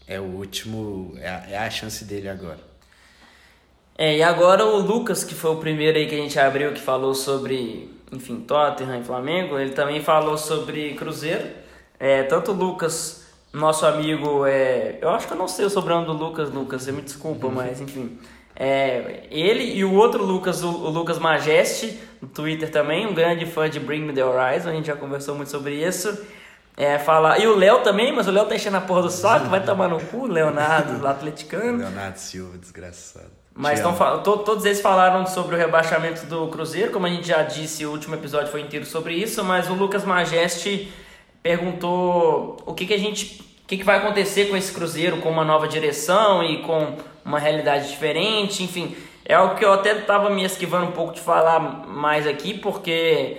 [0.06, 2.60] é o último é a, é a chance dele agora.
[3.96, 6.80] É e agora o Lucas que foi o primeiro aí que a gente abriu que
[6.80, 11.46] falou sobre enfim, Tottenham e Flamengo, ele também falou sobre Cruzeiro.
[11.98, 16.06] É, tanto o Lucas, nosso amigo, é, eu acho que eu não sei o sobrenome
[16.06, 17.54] do Lucas, Lucas, você me desculpa, uhum.
[17.54, 18.18] mas enfim.
[18.56, 23.46] É, ele e o outro Lucas, o, o, Lucas Majeste, no Twitter também, um grande
[23.46, 26.16] fã de Bring Me The Horizon, a gente já conversou muito sobre isso.
[26.76, 29.46] É, fala, e o Léo também, mas o Léo tá enchendo a porra do saco,
[29.46, 31.78] vai tomar no cu, Leonardo, atleticano.
[31.78, 33.30] Leonardo Silva, desgraçado.
[33.54, 37.42] Mas tão, to, todos eles falaram sobre o rebaixamento do Cruzeiro, como a gente já
[37.42, 40.92] disse, o último episódio foi inteiro sobre isso, mas o Lucas Majeste
[41.40, 43.42] perguntou o que, que a gente.
[43.62, 47.38] O que, que vai acontecer com esse Cruzeiro, com uma nova direção e com uma
[47.38, 48.94] realidade diferente, enfim.
[49.24, 53.38] É algo que eu até estava me esquivando um pouco de falar mais aqui, porque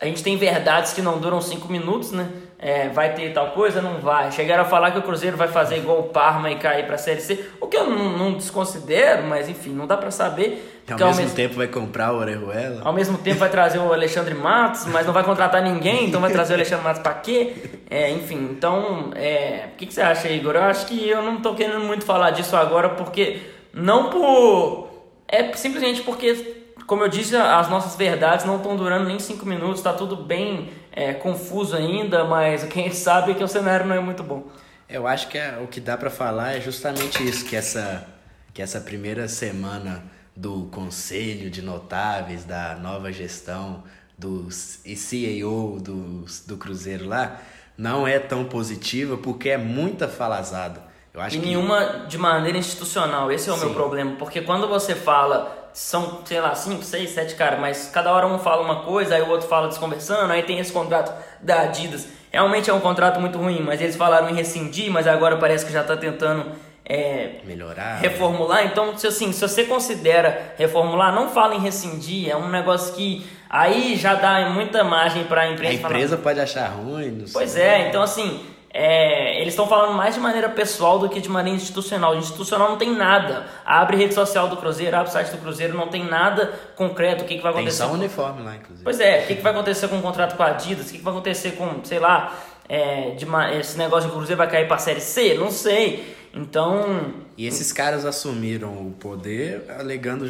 [0.00, 2.28] a gente tem verdades que não duram cinco minutos, né?
[2.60, 3.80] É, vai ter tal coisa?
[3.80, 4.32] Não vai.
[4.32, 6.98] Chegaram a falar que o Cruzeiro vai fazer igual o Parma e cair para a
[6.98, 10.82] Série C, o que eu não, não desconsidero, mas enfim, não dá para saber.
[10.90, 12.80] Ao mesmo, ao mesmo tempo vai comprar o Orejuela.
[12.84, 16.32] Ao mesmo tempo vai trazer o Alexandre Matos, mas não vai contratar ninguém, então vai
[16.32, 17.52] trazer o Alexandre Matos para quê?
[17.88, 20.56] É, enfim, então, é, o que, que você acha, Igor?
[20.56, 23.40] Eu acho que eu não tô querendo muito falar disso agora, porque
[23.72, 24.88] não por...
[25.28, 26.56] É simplesmente porque
[26.88, 30.70] como eu disse, as nossas verdades não estão durando nem cinco minutos, está tudo bem
[30.98, 34.48] é, confuso ainda, mas quem sabe que o cenário não é muito bom.
[34.88, 38.04] Eu acho que é, o que dá para falar é justamente isso, que essa,
[38.52, 40.02] que essa primeira semana
[40.34, 43.84] do Conselho de Notáveis, da nova gestão,
[44.18, 47.40] do CEO do, do Cruzeiro lá,
[47.76, 50.82] não é tão positiva porque é muita falazada.
[51.14, 51.46] Eu acho e que...
[51.46, 53.66] nenhuma de maneira institucional, esse é o Sim.
[53.66, 58.12] meu problema, porque quando você fala são, sei lá, 5, 6, 7 caras, mas cada
[58.12, 61.60] hora um fala uma coisa, aí o outro fala desconversando, aí tem esse contrato da
[61.60, 62.08] Adidas.
[62.32, 65.72] Realmente é um contrato muito ruim, mas eles falaram em rescindir, mas agora parece que
[65.72, 66.50] já está tentando
[66.84, 68.66] é, melhorar, reformular.
[68.66, 73.24] Então, se, assim, se você considera reformular, não fala em rescindir, é um negócio que
[73.48, 75.86] aí já dá muita margem para a empresa.
[75.86, 77.24] A empresa falar, pode achar ruim.
[77.32, 81.28] pois é, então assim é, eles estão falando mais de maneira pessoal do que de
[81.28, 82.14] maneira institucional.
[82.16, 83.46] Institucional não tem nada.
[83.64, 87.24] Abre rede social do Cruzeiro, abre site do Cruzeiro, não tem nada concreto.
[87.24, 87.78] O que, que vai acontecer?
[87.78, 88.84] Tem só um uniforme lá, inclusive.
[88.84, 90.88] Pois é, o que, que vai acontecer com o contrato com a Adidas?
[90.88, 92.38] O que, que vai acontecer com, sei lá,
[92.68, 95.34] é, de uma, esse negócio de Cruzeiro vai cair para a Série C?
[95.34, 96.16] Não sei.
[96.34, 97.14] Então.
[97.38, 100.28] E esses caras assumiram o poder alegando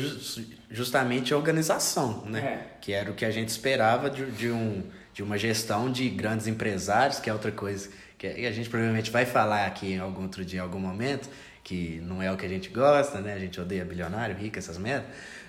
[0.71, 2.39] justamente a organização, né?
[2.39, 2.79] É.
[2.81, 6.47] Que era o que a gente esperava de, de, um, de uma gestão de grandes
[6.47, 10.45] empresários, que é outra coisa que a gente provavelmente vai falar aqui em algum outro
[10.45, 11.31] dia, em algum momento,
[11.63, 13.33] que não é o que a gente gosta, né?
[13.33, 15.07] A gente odeia bilionário, rico, essas merdas.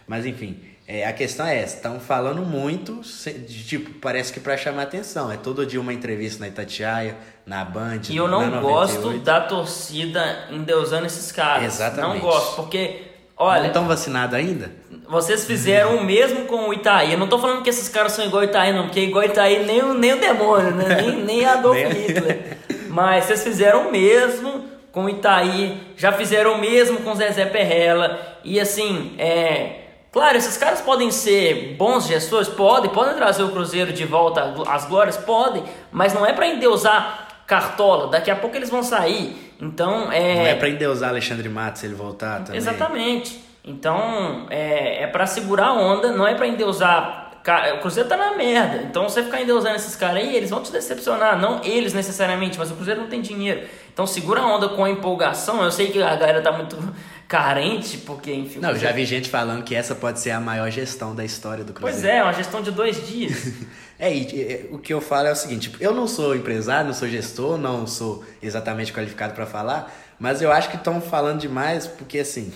[0.08, 3.02] Mas enfim, é, a questão é essa, estão falando muito,
[3.48, 5.32] de, tipo, parece que para chamar atenção.
[5.32, 7.16] É todo dia uma entrevista na Itatiaia,
[7.46, 8.02] na Band.
[8.10, 11.76] E eu não gosto da torcida endeusando esses caras.
[11.76, 12.16] Exatamente.
[12.16, 13.04] Não gosto, porque,
[13.38, 13.62] olha.
[13.62, 14.72] Não estão vacinados ainda?
[15.08, 17.14] Vocês fizeram o mesmo com o Itaí.
[17.14, 19.28] Eu não tô falando que esses caras são igual o Itaí, não, porque igual o
[19.28, 21.02] Itaí nem o, nem o demônio, né?
[21.02, 22.58] nem, nem Adolf Hitler.
[22.90, 27.46] Mas vocês fizeram o mesmo com o Itaí, já fizeram o mesmo com o Zezé
[27.46, 28.20] Perrella.
[28.44, 29.76] E assim, é.
[30.12, 34.86] Claro, esses caras podem ser bons gestores, podem, podem trazer o Cruzeiro de volta às
[34.86, 39.54] glórias, podem, mas não é para endeusar Cartola, daqui a pouco eles vão sair.
[39.62, 40.36] Então é.
[40.36, 42.58] Não é para endeusar Alexandre Matos se ele voltar também.
[42.58, 43.44] Exatamente.
[43.64, 47.29] Então é, é para segurar a onda, não é para endeusar.
[47.76, 48.84] O Cruzeiro tá na merda.
[48.84, 51.40] Então você ficar endeusando esses caras aí, eles vão te decepcionar.
[51.40, 53.68] Não eles necessariamente, mas o Cruzeiro não tem dinheiro.
[53.94, 55.64] Então segura a onda com a empolgação.
[55.64, 56.78] Eu sei que a galera tá muito
[57.28, 58.60] carente, porque enfim.
[58.60, 61.74] Não, já vi gente falando que essa pode ser a maior gestão da história do
[61.74, 62.02] Cruzeiro.
[62.02, 63.54] Pois é, uma gestão de dois dias.
[64.00, 66.94] é, e, e, o que eu falo é o seguinte: eu não sou empresário, não
[66.94, 71.88] sou gestor, não sou exatamente qualificado para falar, mas eu acho que estão falando demais,
[71.88, 72.54] porque assim.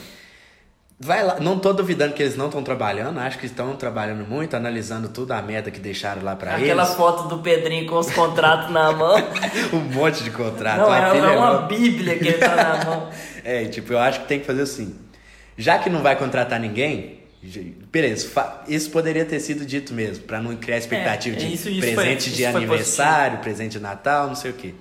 [1.04, 4.56] Vai lá, não tô duvidando que eles não estão trabalhando, acho que estão trabalhando muito,
[4.56, 6.64] analisando tudo a merda que deixaram lá para eles.
[6.64, 9.16] Aquela foto do Pedrinho com os contratos na mão.
[9.74, 10.78] um monte de contrato.
[10.78, 13.10] Não, é, é uma bíblia que ele tá na mão.
[13.44, 14.96] é, tipo, eu acho que tem que fazer assim.
[15.58, 17.20] Já que não vai contratar ninguém,
[17.92, 18.30] beleza,
[18.68, 22.30] isso poderia ter sido dito mesmo, para não criar expectativa é, de isso, isso presente
[22.30, 24.74] foi, de aniversário, presente de Natal, não sei o quê.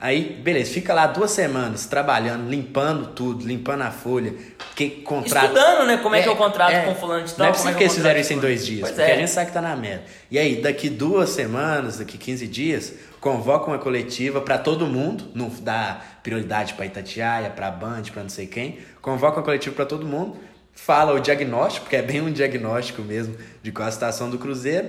[0.00, 4.32] Aí, beleza, fica lá duas semanas trabalhando, limpando tudo, limpando a folha,
[4.74, 5.48] que contrato.
[5.48, 5.98] Estudando, né?
[5.98, 7.40] Como é, é que é o contrato é, com fulano de tal.
[7.40, 9.14] Não é possível é que eles fizeram isso em dois dias, pois porque é.
[9.14, 10.04] a gente sabe que tá na merda.
[10.30, 15.50] E aí, daqui duas semanas, daqui 15 dias, convoca uma coletiva para todo mundo, não
[15.60, 20.06] dá prioridade para Itatiaia, para Band, para não sei quem, convoca uma coletiva para todo
[20.06, 20.38] mundo,
[20.72, 24.88] fala o diagnóstico, porque é bem um diagnóstico mesmo de qual a situação do Cruzeiro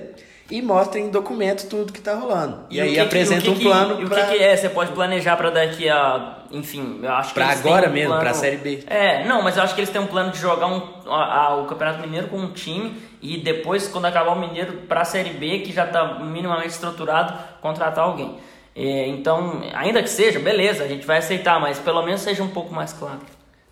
[0.52, 2.66] e mostra em documento tudo que tá rolando.
[2.68, 4.54] E, e aí que, apresenta um plano E o que, que é?
[4.54, 6.40] Você pode planejar para daqui a...
[6.50, 8.22] Enfim, eu acho que Pra agora um mesmo, plano...
[8.22, 8.84] pra Série B.
[8.86, 11.56] É, não, mas eu acho que eles têm um plano de jogar um, a, a,
[11.56, 15.60] o Campeonato Mineiro com um time e depois, quando acabar o Mineiro, pra Série B,
[15.60, 17.32] que já tá minimamente estruturado,
[17.62, 18.36] contratar alguém.
[18.76, 22.48] É, então, ainda que seja, beleza, a gente vai aceitar, mas pelo menos seja um
[22.48, 23.20] pouco mais claro.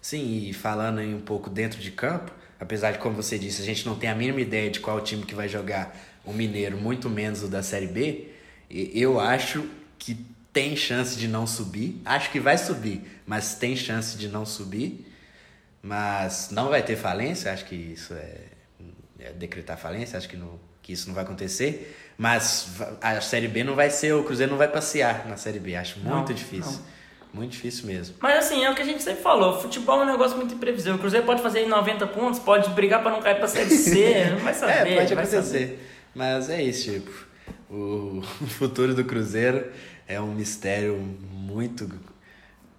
[0.00, 3.64] Sim, e falando aí um pouco dentro de campo, apesar de, como você disse, a
[3.66, 5.94] gente não tem a mínima ideia de qual time que vai jogar
[6.24, 8.28] o Mineiro, muito menos o da Série B,
[8.70, 9.68] eu acho
[9.98, 10.16] que
[10.52, 12.00] tem chance de não subir.
[12.04, 15.06] Acho que vai subir, mas tem chance de não subir.
[15.82, 18.34] Mas não vai ter falência, acho que isso é,
[19.18, 21.96] é decretar falência, acho que, não, que isso não vai acontecer.
[22.18, 22.68] Mas
[23.00, 25.98] a Série B não vai ser, o Cruzeiro não vai passear na Série B, acho
[26.00, 26.72] muito não, difícil.
[26.72, 27.00] Não.
[27.32, 28.16] Muito difícil mesmo.
[28.20, 30.96] Mas assim, é o que a gente sempre falou: futebol é um negócio muito imprevisível.
[30.96, 34.38] O Cruzeiro pode fazer 90 pontos, pode brigar para não cair para Série C, não
[34.44, 34.92] vai saber.
[34.92, 35.89] é, pode acontecer.
[36.20, 37.10] Mas é isso, tipo.
[37.72, 39.70] O futuro do Cruzeiro
[40.08, 41.88] é um mistério muito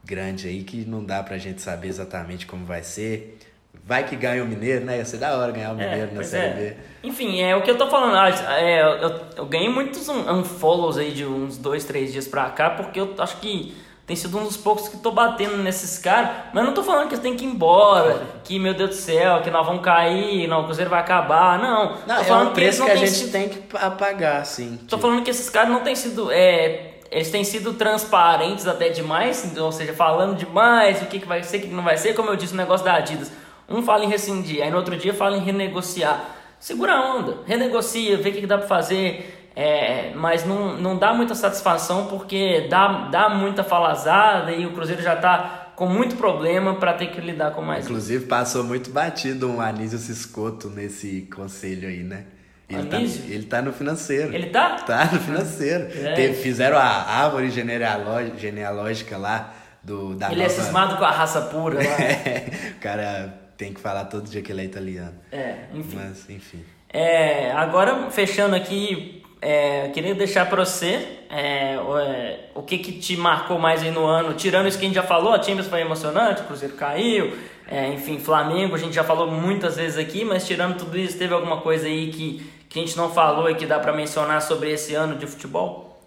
[0.04, 3.40] grande aí que não dá pra gente saber exatamente como vai ser.
[3.86, 4.98] Vai que ganha o Mineiro, né?
[4.98, 6.70] Ia ser da hora ganhar o é, Mineiro é, na Série é.
[6.72, 7.08] B.
[7.08, 8.16] Enfim, é o que eu tô falando.
[8.16, 12.72] Ah, é, eu, eu ganhei muitos unfollows aí de uns dois, três dias pra cá,
[12.72, 13.74] porque eu acho que
[14.12, 17.14] tem sido um dos poucos que tô batendo nesses caras, mas não tô falando que
[17.14, 20.64] eles têm que ir embora, que meu Deus do céu, que nós vamos cair, não,
[20.64, 21.96] o Cruzeiro vai acabar, não.
[22.06, 23.32] Não, tô é falando um preço que, que a gente sido...
[23.32, 23.60] tem que
[23.98, 24.78] pagar, sim.
[24.90, 29.56] Tô falando que esses caras não têm sido, é, eles têm sido transparentes até demais,
[29.58, 32.14] ou seja, falando demais o que, que vai ser, o que, que não vai ser,
[32.14, 33.32] como eu disse, o negócio da Adidas.
[33.70, 36.22] Um fala em rescindir, aí no outro dia fala em renegociar.
[36.60, 40.98] Segura a onda, renegocia, vê o que, que dá pra fazer é, mas não, não
[40.98, 46.16] dá muita satisfação porque dá, dá muita falazada e o Cruzeiro já está com muito
[46.16, 47.86] problema para ter que lidar com mais.
[47.86, 52.26] Inclusive passou muito batido um Anísio Ciscoto nesse conselho aí, né?
[52.70, 54.34] Ele tá, ele tá no financeiro.
[54.34, 54.76] Ele tá?
[54.78, 55.88] Tá no financeiro.
[55.94, 56.34] É.
[56.34, 60.60] fizeram a árvore genealógica, genealógica lá do da Ele é nova...
[60.60, 61.84] é cismado com a raça pura lá.
[62.00, 65.16] É, o cara tem que falar todo dia que ele é italiano.
[65.32, 65.98] É, enfim.
[65.98, 66.64] Mas, enfim.
[66.88, 72.94] É, agora, fechando aqui é, queria deixar para você é, o, é, o que, que
[72.94, 75.68] te marcou mais aí no ano, tirando isso que a gente já falou, a Champions
[75.68, 77.36] foi emocionante, o Cruzeiro caiu,
[77.68, 81.34] é, enfim, Flamengo a gente já falou muitas vezes aqui, mas tirando tudo isso, teve
[81.34, 84.72] alguma coisa aí que, que a gente não falou e que dá para mencionar sobre
[84.72, 86.00] esse ano de futebol?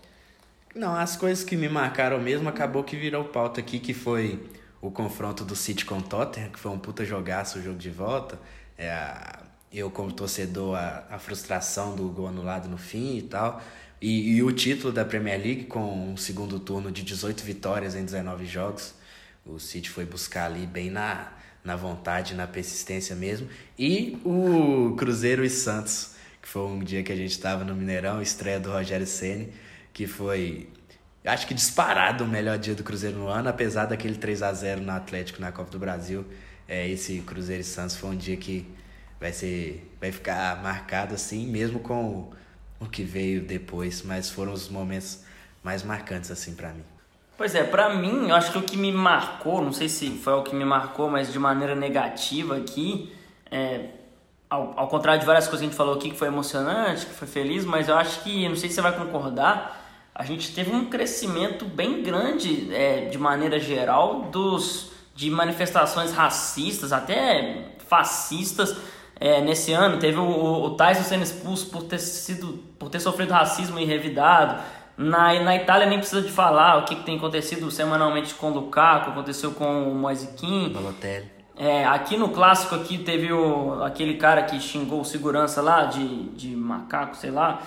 [0.72, 4.40] Não, as coisas que me marcaram mesmo acabou que virou pauta aqui, que foi
[4.80, 7.90] o confronto do City com o Tottenham, que foi um puta jogaço o jogo de
[7.90, 8.38] volta.
[8.76, 9.43] É,
[9.74, 13.60] eu como torcedor, a, a frustração do gol anulado no fim e tal.
[14.00, 18.04] E, e, o título da Premier League com um segundo turno de 18 vitórias em
[18.04, 18.94] 19 jogos.
[19.44, 21.32] O City foi buscar ali bem na,
[21.64, 23.48] na vontade, na persistência mesmo.
[23.78, 28.22] E o Cruzeiro e Santos, que foi um dia que a gente estava no Mineirão,
[28.22, 29.52] estreia do Rogério Ceni,
[29.92, 30.68] que foi
[31.24, 34.82] acho que disparado o melhor dia do Cruzeiro no ano, apesar daquele 3 a 0
[34.82, 36.24] no Atlético na Copa do Brasil.
[36.68, 38.66] É, esse Cruzeiro e Santos foi um dia que
[39.24, 42.30] vai ser vai ficar marcado assim, mesmo com
[42.78, 45.24] o que veio depois, mas foram os momentos
[45.62, 46.84] mais marcantes assim para mim.
[47.34, 50.34] Pois é, para mim, eu acho que o que me marcou, não sei se foi
[50.34, 53.14] o que me marcou, mas de maneira negativa aqui,
[53.50, 53.86] é,
[54.50, 57.14] ao, ao contrário de várias coisas que a gente falou aqui que foi emocionante, que
[57.14, 60.70] foi feliz, mas eu acho que, não sei se você vai concordar, a gente teve
[60.70, 68.76] um crescimento bem grande, é, de maneira geral, dos de manifestações racistas, até fascistas,
[69.20, 69.98] é, nesse ano.
[69.98, 74.60] Teve o, o Tyson sendo expulso por ter, sido, por ter sofrido racismo e revidado.
[74.96, 78.54] Na, na Itália nem precisa de falar o que, que tem acontecido semanalmente com o
[78.54, 80.72] Lukaku, aconteceu com o Moisiquim.
[80.72, 81.34] Balotelli.
[81.56, 86.28] É, aqui no clássico aqui teve o, aquele cara que xingou o segurança lá de,
[86.30, 87.60] de macaco, sei lá.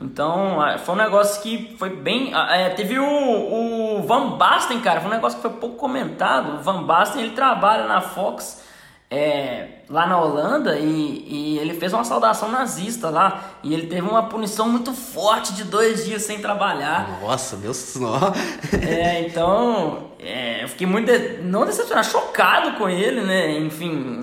[0.00, 2.32] Então, foi um negócio que foi bem.
[2.34, 6.54] É, teve o, o Van Basten, cara, foi um negócio que foi pouco comentado.
[6.54, 8.62] O Van Basten ele trabalha na Fox
[9.10, 13.56] é, lá na Holanda e, e, ele fez uma saudação nazista lá.
[13.62, 17.18] E ele teve uma punição muito forte de dois dias sem trabalhar.
[17.20, 18.32] Nossa, meu senhor!
[18.80, 23.58] É, então é, eu fiquei muito, de, não decepcionado, chocado com ele, né?
[23.58, 24.22] Enfim,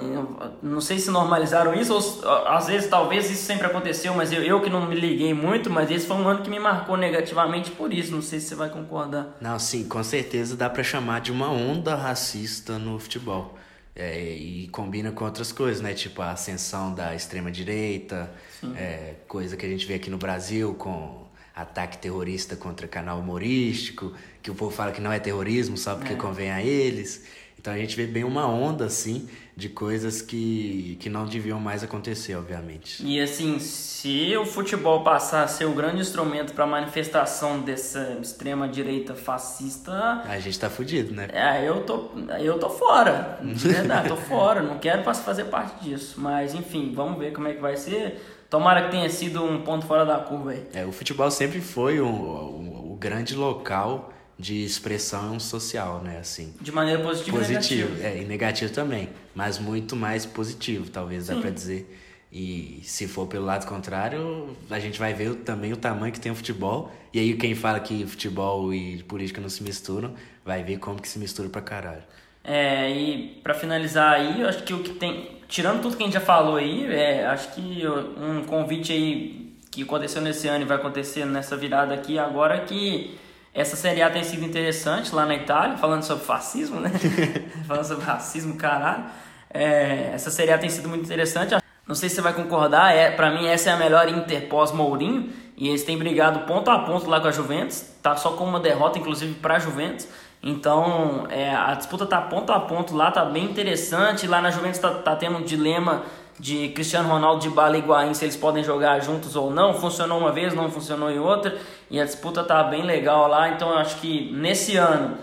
[0.64, 4.62] não sei se normalizaram isso, ou às vezes talvez isso sempre aconteceu, mas eu, eu
[4.62, 7.94] que não me liguei muito, mas esse foi um ano que me marcou negativamente por
[7.94, 8.14] isso.
[8.14, 9.36] Não sei se você vai concordar.
[9.42, 13.58] Não, sim, com certeza dá para chamar de uma onda racista no futebol.
[14.00, 15.92] É, e combina com outras coisas, né?
[15.94, 18.32] Tipo a ascensão da extrema-direita,
[18.76, 21.26] é, coisa que a gente vê aqui no Brasil com
[21.56, 26.14] ataque terrorista contra canal humorístico, que o povo fala que não é terrorismo só porque
[26.14, 26.16] é.
[26.16, 27.26] convém a eles.
[27.68, 31.84] Então a gente vê bem uma onda, assim, de coisas que, que não deviam mais
[31.84, 33.06] acontecer, obviamente.
[33.06, 38.70] E assim, se o futebol passar a ser o grande instrumento para manifestação dessa extrema
[38.70, 41.28] direita fascista, a gente tá fudido, né?
[41.34, 42.10] É, eu tô,
[42.40, 47.20] eu tô fora, de verdade, tô fora, não quero fazer parte disso, mas enfim, vamos
[47.20, 48.46] ver como é que vai ser.
[48.50, 50.66] Tomara que tenha sido um ponto fora da curva aí.
[50.74, 56.20] É, o futebol sempre foi o um, um grande local de expressão social, né?
[56.20, 56.54] Assim.
[56.62, 58.08] De maneira positiva positivo, e negativa.
[58.08, 61.36] É, e negativo também, mas muito mais positivo, talvez Sim.
[61.36, 61.98] dá para dizer.
[62.32, 66.32] E se for pelo lado contrário, a gente vai ver também o tamanho que tem
[66.32, 66.92] o futebol.
[67.14, 70.14] E aí quem fala que futebol e política não se misturam,
[70.46, 72.04] vai ver como que se mistura pra caralho.
[72.44, 76.06] É, e para finalizar aí, eu acho que o que tem, tirando tudo que a
[76.06, 80.68] gente já falou aí, é, acho que um convite aí que aconteceu nesse ano e
[80.68, 83.18] vai acontecer nessa virada aqui agora é que
[83.58, 86.92] essa Série A tem sido interessante lá na Itália, falando sobre fascismo, né?
[87.68, 89.06] falando sobre racismo, caralho.
[89.52, 91.56] É, essa Série A tem sido muito interessante.
[91.88, 95.32] Não sei se você vai concordar, é, para mim essa é a melhor Inter pós-Mourinho.
[95.58, 97.84] E eles têm brigado ponto a ponto lá com a Juventus.
[98.04, 100.08] Tá só com uma derrota, inclusive, para a Juventus.
[100.44, 104.28] Então, é, a disputa tá ponto a ponto lá, tá bem interessante.
[104.28, 106.04] Lá na Juventus tá, tá tendo um dilema
[106.40, 109.74] de Cristiano Ronaldo de Bala e Higuaín, se eles podem jogar juntos ou não.
[109.74, 111.58] Funcionou uma vez, não funcionou em outra.
[111.90, 113.50] E a disputa tá bem legal lá.
[113.50, 115.18] Então, eu acho que nesse ano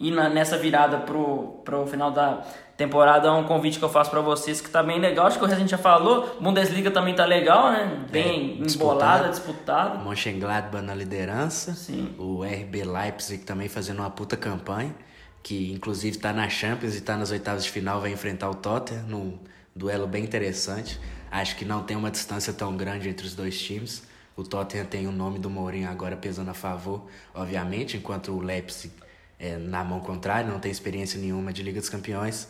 [0.00, 2.42] e na, nessa virada pro, pro final da
[2.76, 5.26] temporada é um convite que eu faço para vocês que tá bem legal.
[5.26, 6.38] Acho que o resto a gente já falou.
[6.40, 8.06] Bundesliga também tá legal, né?
[8.10, 9.98] Bem é, embolada, disputada.
[9.98, 11.74] Mönchengladbach na liderança.
[11.74, 12.14] Sim.
[12.18, 14.94] O RB Leipzig também fazendo uma puta campanha.
[15.42, 19.04] Que inclusive tá na Champions e tá nas oitavas de final, vai enfrentar o Tottenham
[19.08, 19.38] num
[19.74, 20.98] duelo bem interessante.
[21.30, 24.02] Acho que não tem uma distância tão grande entre os dois times.
[24.36, 28.92] O Tottenham tem o nome do Mourinho agora pesando a favor, obviamente, enquanto o Leipzig
[29.38, 32.48] é na mão contrária, não tem experiência nenhuma de Liga dos Campeões,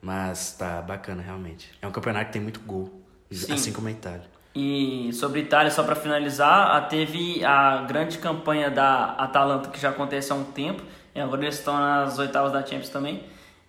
[0.00, 1.70] mas tá bacana realmente.
[1.80, 3.00] É um campeonato que tem muito gol,
[3.30, 3.52] Sim.
[3.52, 4.26] assim como a Itália.
[4.54, 10.30] E sobre Itália, só para finalizar, teve a grande campanha da Atalanta que já acontece
[10.30, 10.82] há um tempo.
[11.14, 13.22] E agora eles estão nas oitavas da Champions também.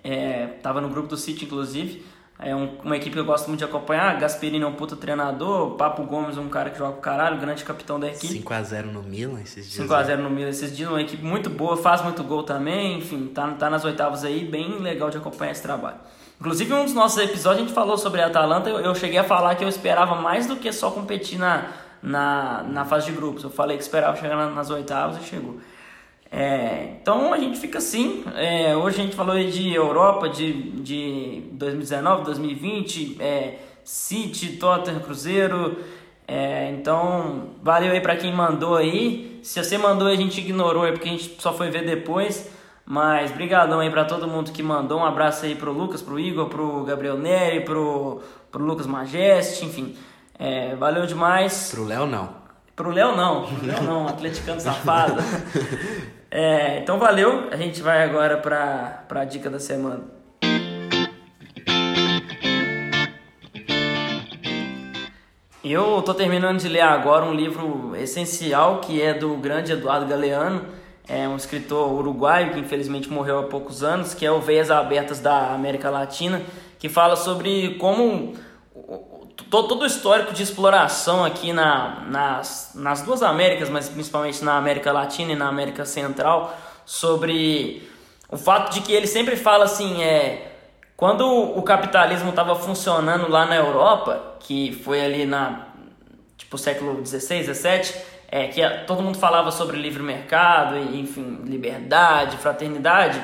[0.04, 2.06] É, tava no grupo do City, inclusive.
[2.40, 4.20] É um, uma equipe que eu gosto muito de acompanhar.
[4.20, 5.72] Gasperini é um puta treinador.
[5.76, 8.44] Papo Gomes, um cara que joga pro caralho, grande capitão da equipe.
[8.44, 9.88] 5x0 no Milan esses dias.
[9.88, 10.90] 5x0 no Milan esses dias.
[10.90, 12.98] Uma equipe muito boa, faz muito gol também.
[12.98, 14.44] Enfim, tá, tá nas oitavas aí.
[14.44, 15.98] Bem legal de acompanhar esse trabalho.
[16.40, 18.70] Inclusive, um dos nossos episódios a gente falou sobre a Atalanta.
[18.70, 21.68] Eu, eu cheguei a falar que eu esperava mais do que só competir na,
[22.02, 23.44] na, na fase de grupos.
[23.44, 25.58] Eu falei que esperava chegar nas oitavas e chegou.
[26.36, 28.24] É, então a gente fica assim.
[28.36, 33.18] É, hoje a gente falou de Europa de, de 2019, 2020.
[33.20, 35.78] É, City, Tottenham, Cruzeiro.
[36.28, 39.40] É, então, valeu aí para quem mandou aí.
[39.44, 42.50] Se você mandou a gente ignorou, é porque a gente só foi ver depois.
[42.84, 45.02] Mas brigadão aí para todo mundo que mandou.
[45.02, 48.22] Um abraço aí pro Lucas, pro Igor, pro Gabriel Neri, pro,
[48.52, 49.96] pro Lucas Majeste, enfim.
[50.40, 51.70] É, valeu demais.
[51.72, 52.42] Pro Léo não.
[52.76, 55.22] Pro Léo não, pro Léo não, atleticano safado.
[56.36, 60.02] É, então valeu, a gente vai agora para a dica da semana.
[65.64, 70.66] Eu tô terminando de ler agora um livro essencial que é do grande Eduardo Galeano,
[71.08, 75.20] é um escritor uruguaio que infelizmente morreu há poucos anos, que é o Veias Abertas
[75.20, 76.42] da América Latina,
[76.80, 78.34] que fala sobre como
[79.50, 84.92] todo o histórico de exploração aqui na, nas, nas duas Américas, mas principalmente na América
[84.92, 86.56] Latina e na América Central,
[86.86, 87.90] sobre
[88.30, 90.52] o fato de que ele sempre fala assim, é,
[90.96, 95.68] quando o capitalismo estava funcionando lá na Europa, que foi ali na
[96.38, 97.96] tipo século 16, 17,
[98.30, 103.22] é, que todo mundo falava sobre livre mercado enfim liberdade, fraternidade,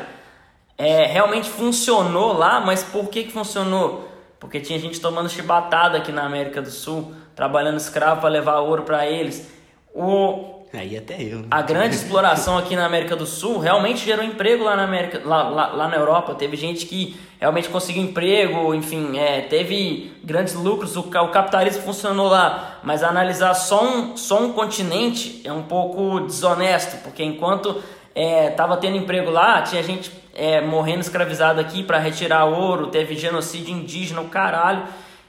[0.78, 4.09] é, realmente funcionou lá, mas por que, que funcionou?
[4.40, 8.84] Porque tinha gente tomando chibatada aqui na América do Sul, trabalhando escravo para levar ouro
[8.84, 9.52] para eles.
[9.94, 11.40] O Aí até eu.
[11.40, 11.48] Né?
[11.50, 15.50] A grande exploração aqui na América do Sul realmente gerou emprego lá na América, lá,
[15.50, 16.36] lá, lá na Europa.
[16.36, 20.96] Teve gente que realmente conseguiu emprego, enfim, é, teve grandes lucros.
[20.96, 26.20] O, o, capitalismo funcionou lá, mas analisar só um, só um continente é um pouco
[26.20, 27.82] desonesto, porque enquanto
[28.16, 33.16] estava é, tendo emprego lá, tinha gente é, morrendo escravizado aqui para retirar ouro, teve
[33.16, 34.84] genocídio indígena, o caralho.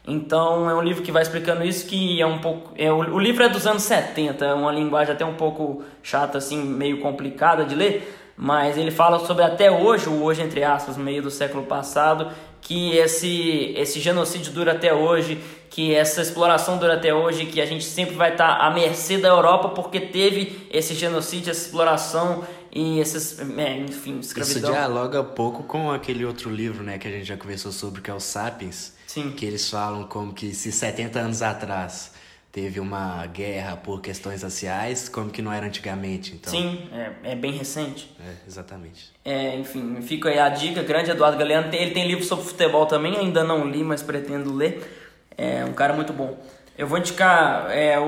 [0.07, 2.73] Então é um livro que vai explicando isso que é um pouco.
[2.77, 6.39] É, o, o livro é dos anos 70, é uma linguagem até um pouco chata,
[6.39, 10.97] assim, meio complicada de ler, mas ele fala sobre até hoje, o hoje entre aspas,
[10.97, 12.29] meio do século passado,
[12.61, 15.39] que esse, esse genocídio dura até hoje,
[15.69, 19.29] que essa exploração dura até hoje, que a gente sempre vai estar à mercê da
[19.29, 24.61] Europa porque teve esse genocídio, essa exploração e esses, é, enfim, escravidão.
[24.61, 28.11] Isso dialoga pouco com aquele outro livro, né, que a gente já conversou sobre, que
[28.11, 29.33] é o Sapiens, Sim.
[29.33, 32.13] que eles falam como que se 70 anos atrás
[32.53, 36.35] teve uma guerra por questões raciais, como que não era antigamente.
[36.35, 36.53] Então...
[36.53, 38.15] Sim, é, é bem recente.
[38.21, 39.13] É, exatamente.
[39.25, 43.17] É, enfim, fica aí a dica, grande Eduardo Galeano, ele tem livro sobre futebol também,
[43.17, 44.99] ainda não li, mas pretendo ler.
[45.37, 46.39] É um cara muito bom.
[46.81, 48.05] Eu vou indicar é, o,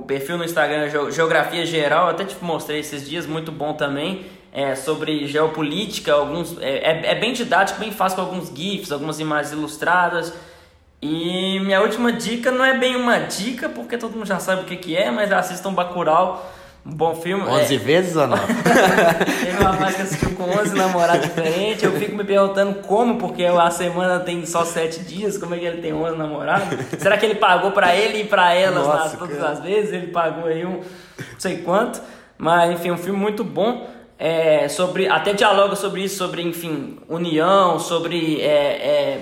[0.00, 4.26] o perfil no Instagram Geografia Geral, até te mostrei esses dias, muito bom também.
[4.52, 9.20] É, sobre geopolítica, alguns é, é, é, bem didático, bem fácil com alguns GIFs, algumas
[9.20, 10.34] imagens ilustradas.
[11.00, 14.64] E minha última dica não é bem uma dica, porque todo mundo já sabe o
[14.64, 16.52] que, que é, mas assistam Bacurau,
[16.84, 17.44] um bom filme.
[17.44, 17.78] 11 é...
[17.78, 18.38] vezes ou não?
[19.44, 23.44] Teve uma rapaz que assistiu com 11 namorados diferentes, eu fico me perguntando como, porque
[23.44, 26.68] a semana tem só 7 dias, como é que ele tem 11 namorados?
[26.98, 29.92] Será que ele pagou para ele e para elas Nossa, todas as vezes?
[29.92, 32.00] Ele pagou aí um não sei quanto,
[32.38, 37.78] mas enfim, um filme muito bom é, sobre até dialoga sobre isso, sobre enfim união,
[37.78, 39.20] sobre é, é,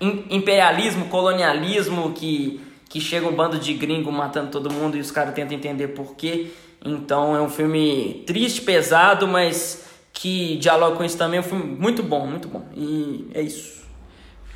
[0.00, 5.34] imperialismo, colonialismo que que chega um bando de gringo matando todo mundo e os caras
[5.34, 6.52] tentam entender por quê.
[6.84, 11.38] Então é um filme triste, pesado, mas que dialoga com isso também.
[11.38, 12.66] É um filme muito bom, muito bom.
[12.74, 13.84] E é isso.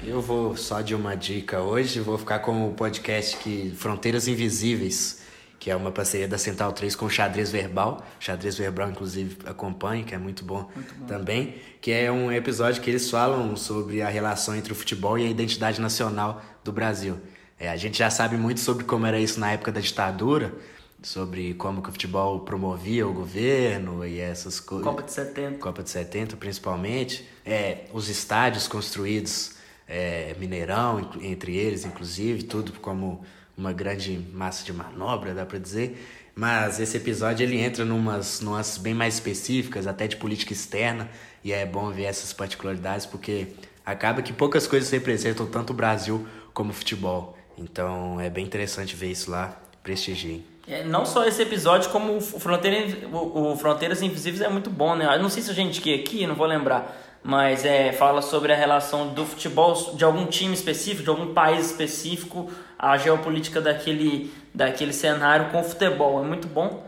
[0.02, 5.20] Eu vou só de uma dica hoje, vou ficar com o podcast que Fronteiras Invisíveis
[5.60, 8.02] que é uma parceria da Central 3 com o Xadrez Verbal.
[8.18, 11.54] Xadrez Verbal, inclusive, acompanhe, que é muito bom, muito bom, também.
[11.82, 15.30] Que é um episódio que eles falam sobre a relação entre o futebol e a
[15.30, 17.18] identidade nacional do Brasil.
[17.58, 20.54] É, a gente já sabe muito sobre como era isso na época da ditadura,
[21.02, 24.84] sobre como que o futebol promovia o governo e essas coisas.
[24.84, 25.58] Copa de 70.
[25.58, 27.26] Copa de 70, principalmente.
[27.44, 29.54] É, os estádios construídos,
[29.88, 33.24] é, Mineirão, entre eles, inclusive, tudo como
[33.56, 36.30] uma grande massa de manobra, dá para dizer.
[36.34, 41.10] Mas esse episódio ele entra numas nuances bem mais específicas, até de política externa,
[41.42, 43.48] e é bom ver essas particularidades porque
[43.84, 47.36] acaba que poucas coisas representam tanto o Brasil como o futebol.
[47.58, 50.49] Então é bem interessante ver isso lá, prestigiem.
[50.70, 54.94] É, não só esse episódio, como o, Fronteira, o, o Fronteiras Invisíveis é muito bom,
[54.94, 55.04] né?
[55.16, 58.52] Eu não sei se a gente que aqui, não vou lembrar, mas é, fala sobre
[58.52, 62.48] a relação do futebol de algum time específico, de algum país específico,
[62.78, 66.22] a geopolítica daquele, daquele cenário com o futebol.
[66.22, 66.86] É muito bom.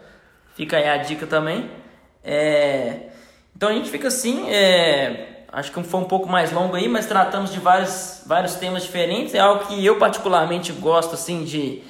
[0.55, 1.69] Fica aí a dica também.
[2.23, 3.09] É,
[3.57, 4.49] então a gente fica assim.
[4.49, 8.85] É, acho que foi um pouco mais longo aí, mas tratamos de vários, vários temas
[8.85, 9.35] diferentes.
[9.35, 11.83] É algo que eu particularmente gosto assim de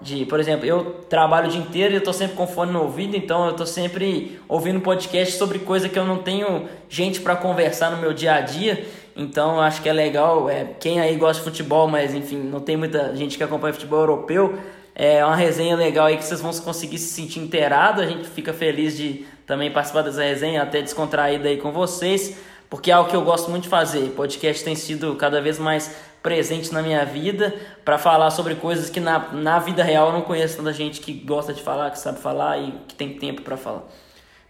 [0.00, 2.82] de, por exemplo, eu trabalho o dia inteiro e eu tô sempre com fone no
[2.82, 7.36] ouvido, então eu tô sempre ouvindo podcast sobre coisa que eu não tenho gente para
[7.36, 8.86] conversar no meu dia a dia.
[9.14, 10.48] Então acho que é legal.
[10.48, 14.00] É, quem aí gosta de futebol, mas enfim, não tem muita gente que acompanha futebol
[14.00, 14.58] europeu.
[14.94, 18.00] É uma resenha legal aí que vocês vão conseguir se sentir inteirado.
[18.00, 22.38] A gente fica feliz de também participar dessa resenha, até descontraída aí com vocês,
[22.70, 24.10] porque é algo que eu gosto muito de fazer.
[24.10, 27.54] podcast tem sido cada vez mais presente na minha vida
[27.84, 31.12] para falar sobre coisas que na, na vida real eu não conheço tanta gente que
[31.12, 33.84] gosta de falar, que sabe falar e que tem tempo para falar.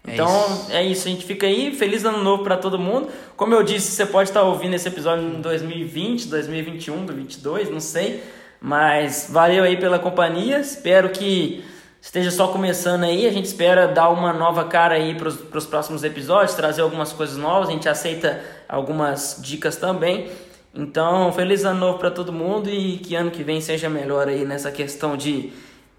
[0.05, 0.71] É então isso.
[0.71, 3.09] é isso, a gente fica aí, feliz ano novo para todo mundo.
[3.37, 8.23] Como eu disse, você pode estar ouvindo esse episódio em 2020, 2021, 2022, não sei,
[8.59, 10.59] mas valeu aí pela companhia.
[10.59, 11.63] Espero que
[12.01, 13.27] esteja só começando aí.
[13.27, 17.37] A gente espera dar uma nova cara aí para os próximos episódios, trazer algumas coisas
[17.37, 17.69] novas.
[17.69, 20.29] A gente aceita algumas dicas também.
[20.73, 24.45] Então, feliz ano novo para todo mundo e que ano que vem seja melhor aí
[24.45, 25.51] nessa questão de,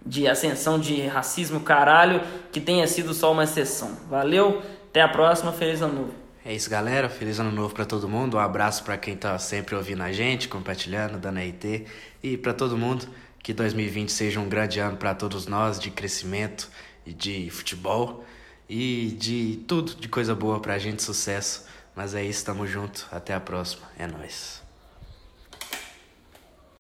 [0.05, 3.97] de ascensão de racismo, caralho, que tenha sido só uma exceção.
[4.09, 6.23] Valeu, até a próxima, feliz ano novo.
[6.45, 7.09] É isso, galera.
[7.09, 8.37] Feliz ano novo para todo mundo.
[8.37, 11.87] Um abraço para quem tá sempre ouvindo a gente, compartilhando, dando RT
[12.23, 13.07] e para todo mundo.
[13.41, 16.69] Que 2020 seja um grande ano para todos nós de crescimento
[17.05, 18.25] e de futebol
[18.69, 21.65] e de tudo de coisa boa pra gente, sucesso.
[21.95, 23.07] Mas é isso, tamo junto.
[23.13, 23.87] Até a próxima.
[23.99, 24.62] É nóis.